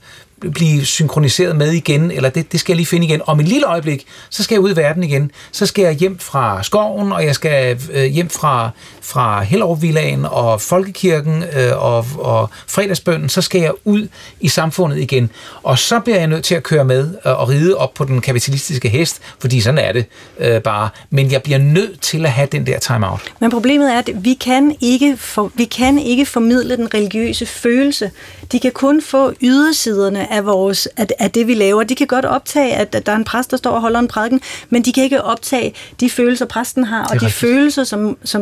[0.54, 3.22] blive synkroniseret med igen, eller det, det skal jeg lige finde igen.
[3.26, 5.32] Om et lille øjeblik, så skal jeg ud i verden igen.
[5.52, 8.70] Så skal jeg hjem fra skoven, og jeg skal øh, hjem fra,
[9.02, 9.84] fra Hellerup
[10.32, 13.30] og Folkekirken øh, og, og fredagsbønden.
[13.30, 14.08] Så skal jeg ud
[14.40, 15.30] i samfundet igen.
[15.64, 18.22] Og så bliver jeg nødt til at køre med øh, og ride op på den
[18.22, 20.06] kapitalistiske hest, fordi sådan er det
[20.40, 20.90] øh, bare.
[21.10, 23.34] Men jeg bliver nødt til at have den der time-out.
[23.40, 28.12] Men problemet er, at vi kan ikke, for, vi kan ikke formidle den religiøse følelse.
[28.52, 31.84] De kan kun få ydersiderne af, vores, af, af det, vi laver.
[31.84, 34.08] De kan godt optage, at, at der er en præst, der står og holder en
[34.08, 37.34] prædiken, men de kan ikke optage de følelser, præsten har, og de rigtigt.
[37.34, 38.42] følelser, som, som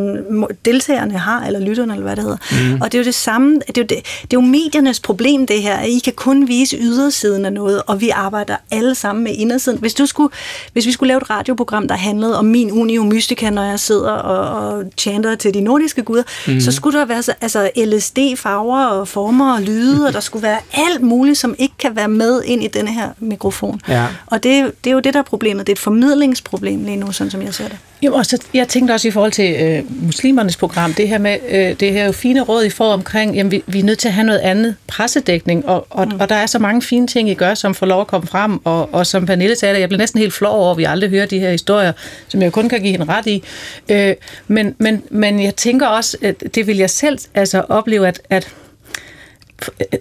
[0.65, 2.73] deltagerne har, eller lytterne, eller hvad det hedder.
[2.75, 2.81] Mm.
[2.81, 5.47] Og det er jo det samme, det er jo, det, det er jo mediernes problem,
[5.47, 9.23] det her, at I kan kun vise ydersiden af noget, og vi arbejder alle sammen
[9.23, 9.79] med indersiden.
[9.79, 10.33] Hvis, du skulle,
[10.73, 14.11] hvis vi skulle lave et radioprogram, der handlede om min unio mystica, når jeg sidder
[14.11, 16.61] og, og chanter til de nordiske guder, mm.
[16.61, 20.43] så skulle der være så, altså LSD, farver og former og lyde, og der skulle
[20.43, 23.81] være alt muligt, som ikke kan være med ind i denne her mikrofon.
[23.87, 24.05] Ja.
[24.25, 25.67] Og det, det er jo det, der er problemet.
[25.67, 27.77] Det er et formidlingsproblem lige nu, sådan som jeg ser det.
[28.01, 31.37] Jo, og så, jeg tænkte også i forhold til øh, muslimernes program, det her med,
[31.49, 34.07] øh, det her jo fine råd, I får omkring, jamen vi, vi er nødt til
[34.07, 36.19] at have noget andet pressedækning, og, og, mm.
[36.19, 38.65] og der er så mange fine ting, I gør, som får lov at komme frem,
[38.65, 41.25] og, og som Pernille sagde, jeg bliver næsten helt flov over, at vi aldrig hører
[41.25, 41.91] de her historier,
[42.27, 43.43] som jeg kun kan give hende ret i.
[43.89, 44.15] Øh,
[44.47, 48.47] men, men, men jeg tænker også, at det vil jeg selv altså, opleve, at, at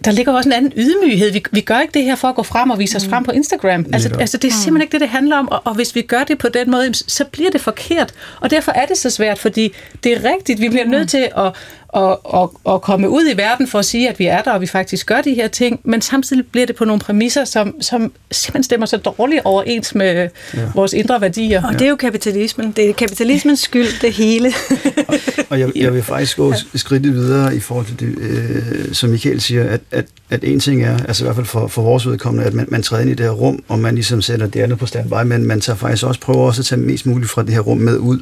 [0.05, 1.33] der ligger også en anden ydmyghed.
[1.33, 3.11] Vi, vi gør ikke det her for at gå frem og vise os mm.
[3.11, 3.87] frem på Instagram.
[3.93, 5.49] Altså, altså det er simpelthen ikke det, det handler om.
[5.49, 8.15] Og, og hvis vi gør det på den måde, så bliver det forkert.
[8.41, 10.61] Og derfor er det så svært, fordi det er rigtigt.
[10.61, 11.53] Vi bliver nødt til at,
[11.89, 14.61] og, og, og komme ud i verden for at sige, at vi er der, og
[14.61, 18.13] vi faktisk gør de her ting, men samtidig bliver det på nogle præmisser, som, som
[18.31, 20.61] simpelthen stemmer så dårligt overens med ja.
[20.75, 21.67] vores indre værdier.
[21.67, 22.73] Og det er jo kapitalismen.
[22.73, 24.49] Det er kapitalismens skyld, det hele.
[25.09, 25.15] og,
[25.49, 29.41] og jeg, jeg vil faktisk gå skridtet videre i forhold til det, øh, som Michael
[29.41, 32.47] siger, at, at, at en ting er, altså i hvert fald for, for vores vedkommende,
[32.47, 34.79] at man, man træder ind i det her rum, og man ligesom sætter det andet
[34.79, 37.55] på standby, men man tager faktisk også prøver også at tage mest muligt fra det
[37.55, 38.19] her rum med ud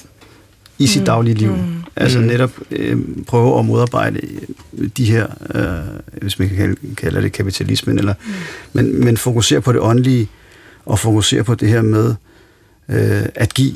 [0.79, 1.07] i sit mm.
[1.07, 1.57] daglige liv.
[1.57, 1.83] Mm.
[1.97, 2.25] Altså mm.
[2.25, 4.21] netop øh, prøve at modarbejde
[4.79, 8.33] øh, de her, øh, hvis man kan kalde, kalde det kapitalismen, eller, mm.
[8.73, 10.29] men, men fokusere på det åndelige,
[10.87, 12.15] og fokusere på det her med
[12.89, 13.75] øh, at give.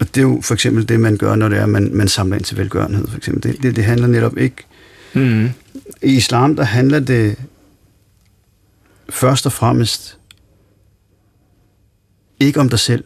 [0.00, 2.36] Og det er jo for eksempel det, man gør, når det er, man, man samler
[2.36, 3.08] ind til velgørenhed.
[3.08, 3.52] For eksempel.
[3.52, 4.56] Det, det, det handler netop ikke...
[5.14, 5.50] Mm.
[6.02, 7.36] I islam, der handler det
[9.10, 10.18] først og fremmest
[12.40, 13.04] ikke om dig selv,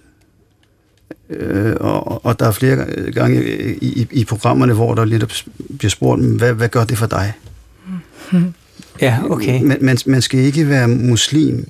[1.30, 5.46] Øh, og, og der er flere gange i, i, i programmerne, hvor der lidt
[5.78, 7.32] bliver spurgt, hvad, hvad gør det for dig?
[9.00, 9.62] Ja, okay.
[9.62, 11.68] Man, man, man skal ikke være muslim,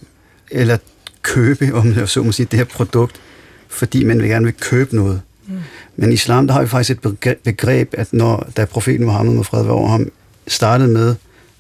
[0.50, 0.76] eller
[1.22, 3.20] købe, om jeg så må sige, det her produkt,
[3.68, 5.20] fordi man vil gerne vil købe noget.
[5.46, 5.54] Mm.
[5.96, 9.44] Men i islam, der har vi faktisk et begreb, at når da profeten Muhammed med
[9.44, 10.10] fred over ham,
[10.46, 11.14] startede med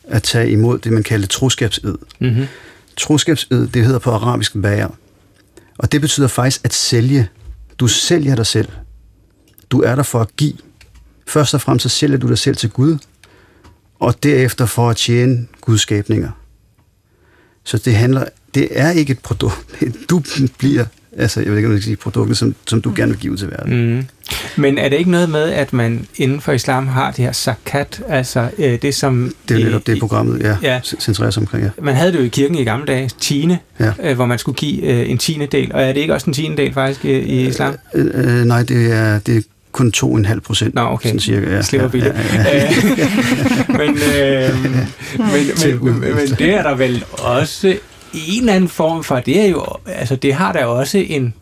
[0.08, 1.94] at tage imod det, man kaldte troskabsed.
[2.18, 2.44] Mm-hmm.
[2.96, 4.88] Troskabsed, det hedder på arabisk bager.
[5.78, 7.28] Og det betyder faktisk at sælge
[7.78, 8.68] du sælger dig selv.
[9.70, 10.56] Du er der for at give.
[11.26, 12.98] Først og fremmest så sælger du dig selv til Gud,
[13.98, 16.30] og derefter for at tjene Guds skabninger.
[17.64, 19.84] Så det handler, det er ikke et produkt.
[20.10, 20.22] Du
[20.58, 20.86] bliver,
[21.18, 23.32] altså jeg ved ikke, om jeg skal sige produktet, som, som du gerne vil give
[23.32, 23.94] ud til verden.
[23.96, 24.04] Mm.
[24.56, 28.00] Men er det ikke noget med, at man inden for islam har det her zakat,
[28.08, 29.34] altså øh, det som...
[29.48, 30.80] Det er netop det, programmet ja, Ja.
[31.00, 31.64] centrerer sig omkring.
[31.64, 31.70] Ja.
[31.82, 33.92] Man havde det jo i kirken i gamle dage, tiende, Ja.
[34.02, 35.72] øh, hvor man skulle give øh, en tiende del.
[35.74, 37.74] Og er det ikke også en tiende del faktisk i, i islam?
[37.94, 39.40] Øh, øh, nej, det er, det er
[39.72, 40.74] kun 2,5 procent.
[40.74, 41.08] Nå, okay.
[41.08, 41.62] Sådan cirka, ja.
[41.62, 42.14] Slipper billigt.
[42.14, 42.62] ja, ja,
[42.98, 43.08] ja.
[43.78, 44.64] men, øh,
[45.18, 47.76] men, men, men, men det er der vel også
[48.14, 51.34] en eller anden form for, det er jo, altså det har da også en,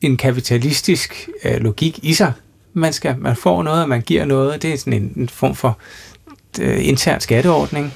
[0.00, 2.32] en kapitalistisk øh, logik i sig.
[2.72, 4.62] Man, skal, man får noget, og man giver noget.
[4.62, 5.78] Det er sådan en, en form for
[6.60, 7.94] øh, intern skatteordning.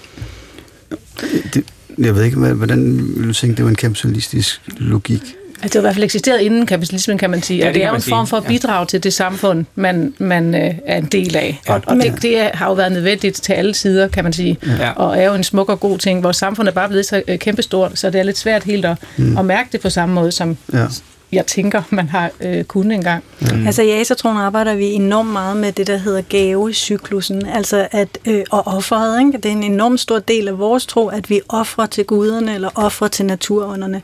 [1.54, 1.64] Det,
[1.98, 5.20] jeg ved ikke, hvad- hvordan vil du tænke, det var en kapitalistisk logik?
[5.62, 7.58] Altså, det har i hvert fald eksisteret inden kapitalismen, kan man sige.
[7.58, 8.48] Ja, Ja, det det, er jo en form for at Ja.
[8.48, 11.60] bidrage til det samfund, man, man øh, er en del af.
[11.68, 11.74] Ja.
[11.74, 14.58] Og, og det, det har jo været nødvendigt til alle sider, kan man sige.
[14.78, 14.90] Ja.
[14.90, 16.22] Og er jo en smuk og god ting.
[16.22, 18.96] Vores samfund er bare blevet så øh, kæmpestort, så det er lidt svært helt at,
[19.16, 19.38] mm.
[19.38, 20.84] at mærke det på samme måde, som Ja.
[21.32, 23.24] Jeg tænker, man har øh, kunnet engang.
[23.40, 23.66] Mm.
[23.66, 28.44] Altså i Asatroen arbejder vi enormt meget med det, der hedder gavecyklusen, altså at, øh,
[28.50, 29.20] og offeret.
[29.20, 29.32] Ikke?
[29.32, 32.70] Det er en enormt stor del af vores tro, at vi offrer til guderne eller
[32.74, 34.02] offrer til naturunderne.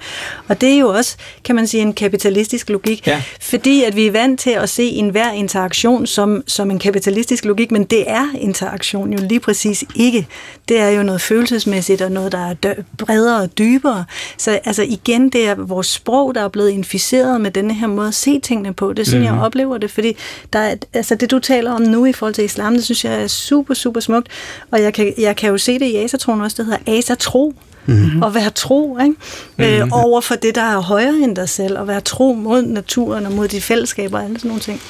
[0.49, 3.23] Og det er jo også, kan man sige, en kapitalistisk logik, Ja.
[3.41, 7.71] fordi at vi er vant til at se enhver interaktion som, som en kapitalistisk logik,
[7.71, 10.27] men det er interaktion jo lige præcis ikke.
[10.69, 14.05] Det er jo noget følelsesmæssigt og noget, der er dø- bredere og dybere.
[14.39, 18.09] Så altså igen, det er vores sprog, der er blevet inficeret med denne her måde
[18.09, 18.93] at se tingene på.
[18.93, 19.27] Det er sådan, mm.
[19.27, 20.17] jeg oplever det, fordi
[20.53, 23.23] der er, altså det, du taler om nu i forhold til islam, det synes jeg
[23.23, 24.29] er super, super smukt.
[24.71, 27.55] Og jeg kan, jeg kan jo se det i asatroen også, det hedder asatro.
[27.87, 28.23] Mm-hmm.
[28.23, 29.15] Og være tro ikke?
[29.57, 29.75] Mm-hmm.
[29.75, 33.27] Øh, over for det, der er højere end dig selv, og være tro mod naturen
[33.27, 34.81] og mod de fællesskaber og alle sådan nogle ting.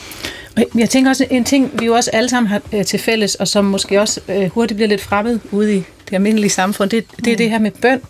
[0.75, 3.49] Jeg tænker også, en ting, vi jo også alle sammen har øh, til fælles, og
[3.49, 7.33] som måske også øh, hurtigt bliver lidt fremmed ude i det almindelige samfund, det, det
[7.33, 8.01] er det her med bøn.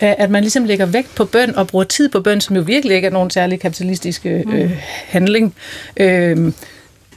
[0.00, 2.96] At man ligesom lægger vægt på bøn og bruger tid på bøn, som jo virkelig
[2.96, 4.70] ikke er nogen særlig kapitalistisk øh,
[5.06, 5.54] handling.
[5.96, 6.52] Øh,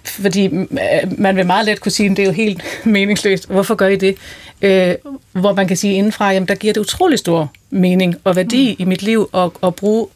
[0.04, 0.70] fordi øh,
[1.18, 3.50] man vil meget let kunne sige, at det er jo helt meningsløst.
[3.50, 4.18] Hvorfor gør I det?
[4.62, 4.96] Øh,
[5.32, 8.84] hvor man kan sige indenfra, jamen der giver det utrolig stor mening og værdi mm.
[8.84, 10.08] i mit liv at, at bruge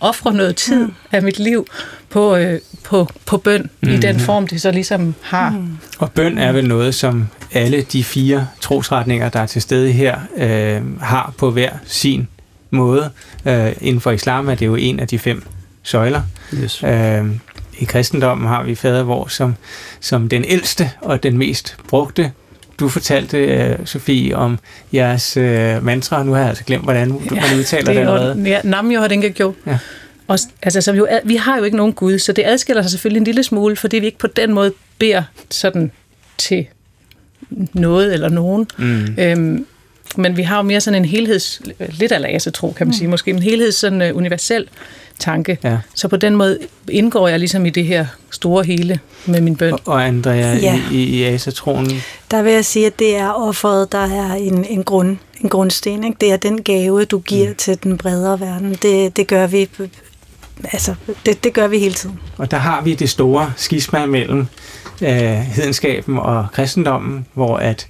[0.00, 0.94] ofre noget tid mm.
[1.12, 1.66] af mit liv
[2.10, 3.88] på, øh, på, på bøn mm.
[3.88, 5.50] i den form, det så ligesom har.
[5.50, 5.78] Mm.
[5.98, 10.18] Og bøn er vel noget, som alle de fire trosretninger, der er til stede her,
[10.36, 12.28] øh, har på hver sin
[12.70, 13.10] måde.
[13.46, 15.42] Øh, inden for islam er det jo en af de fem
[15.82, 16.22] søjler.
[16.54, 16.84] Yes.
[16.84, 17.26] Øh,
[17.78, 19.54] I kristendommen har vi fader vor som,
[20.00, 22.32] som den ældste og den mest brugte.
[22.80, 24.58] Du fortalte, øh, Sofie, om
[24.92, 26.24] jeres øh, mantra.
[26.24, 28.42] Nu har jeg altså glemt, hvordan du, ja, man udtaler det, er allerede.
[28.46, 29.54] ja, Nam jo har den gjort.
[29.66, 29.78] Ja.
[30.28, 33.20] Og, altså, som jo, vi har jo ikke nogen Gud, så det adskiller sig selvfølgelig
[33.20, 35.90] en lille smule, fordi vi ikke på den måde beder sådan
[36.38, 36.66] til
[37.72, 38.66] noget eller nogen.
[38.78, 39.14] Mm.
[39.18, 39.66] Øhm,
[40.16, 43.30] men vi har jo mere sådan en helheds, lidt af tro, kan man sige, måske
[43.30, 44.68] en helheds sådan uh, universel
[45.18, 45.58] tanke.
[45.64, 45.78] Ja.
[45.94, 49.72] Så på den måde indgår jeg ligesom i det her store hele med min bøn.
[49.72, 50.56] Og, og Andrea, Ja.
[50.56, 50.80] ja.
[50.92, 54.64] i, i, i asatronen, Der vil jeg sige, at det er offeret, der er en,
[54.64, 56.04] en, grund, en grundsten.
[56.04, 56.16] Ikke?
[56.20, 57.54] Det er den gave, du giver mm.
[57.54, 58.74] til den bredere verden.
[58.82, 59.68] Det, det gør vi
[60.64, 60.94] altså,
[61.26, 62.20] det, det gør vi hele tiden.
[62.36, 64.46] Og der har vi det store skisma mellem
[65.02, 67.86] øh, hedenskaben og kristendommen, hvor at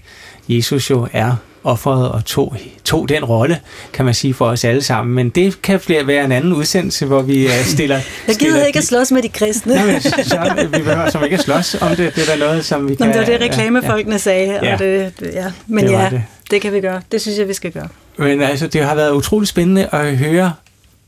[0.49, 3.61] Jesus jo er offeret og tog, tog den rolle,
[3.93, 5.15] kan man sige, for os alle sammen.
[5.15, 8.01] Men det kan flere være en anden udsendelse, hvor vi øh, stiller...
[8.29, 9.75] Jeg gider ikke at slås med de kristne.
[9.75, 12.15] Nej, men så, vi behøver som ikke at slås om det.
[12.15, 13.07] Det er da noget, som vi kan...
[13.07, 14.61] Nå, det var det, reklamefolkene sagde.
[14.63, 14.73] Ja.
[14.73, 15.53] Og det, ja.
[15.67, 16.23] Men Det ja, det.
[16.51, 17.01] det kan vi gøre.
[17.13, 17.89] Det synes jeg, vi skal gøre.
[18.17, 20.53] Men altså, det har været utroligt spændende at høre,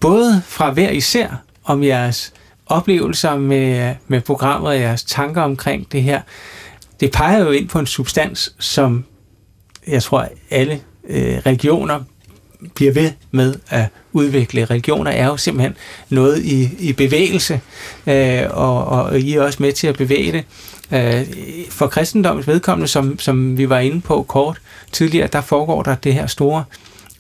[0.01, 2.33] både fra hver især, om jeres
[2.67, 6.21] oplevelser med, med programmet og jeres tanker omkring det her.
[7.01, 9.05] Det peger jo ind på en substans, som
[9.91, 12.01] jeg tror, alle øh, religioner
[12.75, 14.65] bliver ved med at udvikle.
[14.65, 15.77] Religioner er jo simpelthen
[16.09, 17.61] noget i, i bevægelse,
[18.07, 20.45] øh, og, og I er også med til at bevæge det.
[20.93, 21.27] Øh,
[21.71, 24.61] for kristendommens vedkommende, som, som vi var inde på kort
[24.93, 26.65] tidligere, der foregår der det her store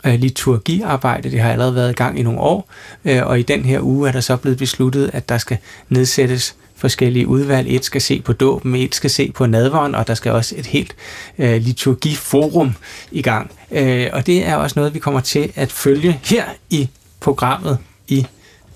[0.07, 1.31] øh, liturgiarbejde.
[1.31, 2.71] Det har allerede været i gang i nogle år,
[3.05, 5.59] øh, og i den her uge er der så blevet besluttet, at der skal
[5.89, 7.75] nedsættes forskellige udvalg.
[7.75, 10.67] Et skal se på dåben, et skal se på nadveren, og der skal også et
[10.67, 10.95] helt
[11.39, 12.75] øh, liturgiforum
[13.11, 13.51] i gang.
[13.71, 16.89] Øh, og det er også noget, vi kommer til at følge her i
[17.21, 17.79] programmet
[18.09, 18.27] i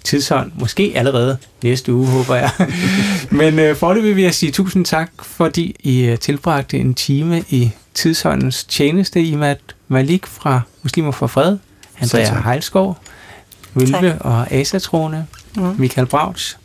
[0.05, 0.53] tidshånd.
[0.59, 2.51] Måske allerede næste uge, håber jeg.
[3.31, 7.71] Men øh, forløbig vil jeg sige tusind tak, fordi I øh, tilbragte en time i
[7.95, 9.23] tidshåndens tjeneste.
[9.23, 9.57] Imad
[9.89, 11.59] Malik fra Muslimer for Fred,
[12.01, 12.41] Andrea.
[12.51, 12.99] Heilskov,
[13.75, 15.27] Vølve og Asatrone,
[15.57, 15.75] Mm.
[15.79, 16.59] Michael Brauts,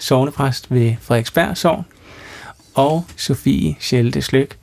[0.00, 1.84] sovnepræst ved Frederiksberg Sogn,
[2.74, 4.58] og Sofie Schelte Sløk,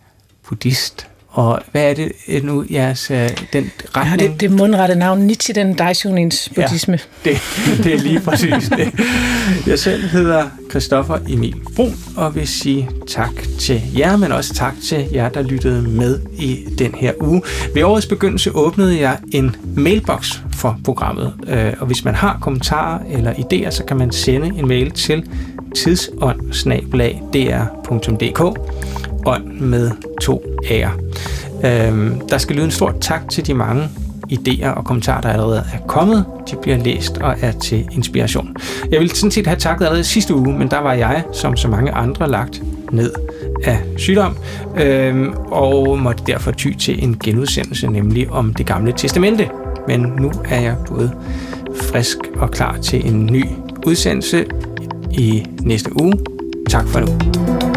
[0.48, 1.08] buddhist.
[1.38, 4.22] Og hvad er det øh, nu, jeres, øh, den retning?
[4.22, 7.00] Ja, det, det mundrette navn, Nichiren Daishonin's buddhisme.
[7.26, 7.38] Ja, det,
[7.84, 8.94] det er lige præcis det.
[9.68, 14.74] Jeg selv hedder Christoffer Emil Brun, og vil sige tak til jer, men også tak
[14.84, 17.42] til jer, der lyttede med i den her uge.
[17.74, 23.00] Ved årets begyndelse åbnede jeg en mailbox for programmet, øh, og hvis man har kommentarer
[23.10, 25.30] eller idéer, så kan man sende en mail til
[25.76, 28.42] tidsånd-dr.dk
[29.28, 30.92] ånd med to ærer.
[31.66, 33.90] Øhm, der skal lyde en stor tak til de mange
[34.32, 36.26] idéer og kommentarer, der allerede er kommet.
[36.52, 38.56] De bliver læst og er til inspiration.
[38.92, 41.68] Jeg ville sådan set have takket allerede sidste uge, men der var jeg, som så
[41.68, 42.62] mange andre, lagt
[42.92, 43.12] ned
[43.64, 44.38] af sygdom,
[44.78, 49.50] øhm, og måtte derfor ty til en genudsendelse, nemlig om det gamle testamente.
[49.88, 51.12] Men nu er jeg både
[51.82, 53.46] frisk og klar til en ny
[53.86, 54.46] udsendelse
[55.12, 56.14] i næste uge.
[56.70, 57.77] Tak for nu.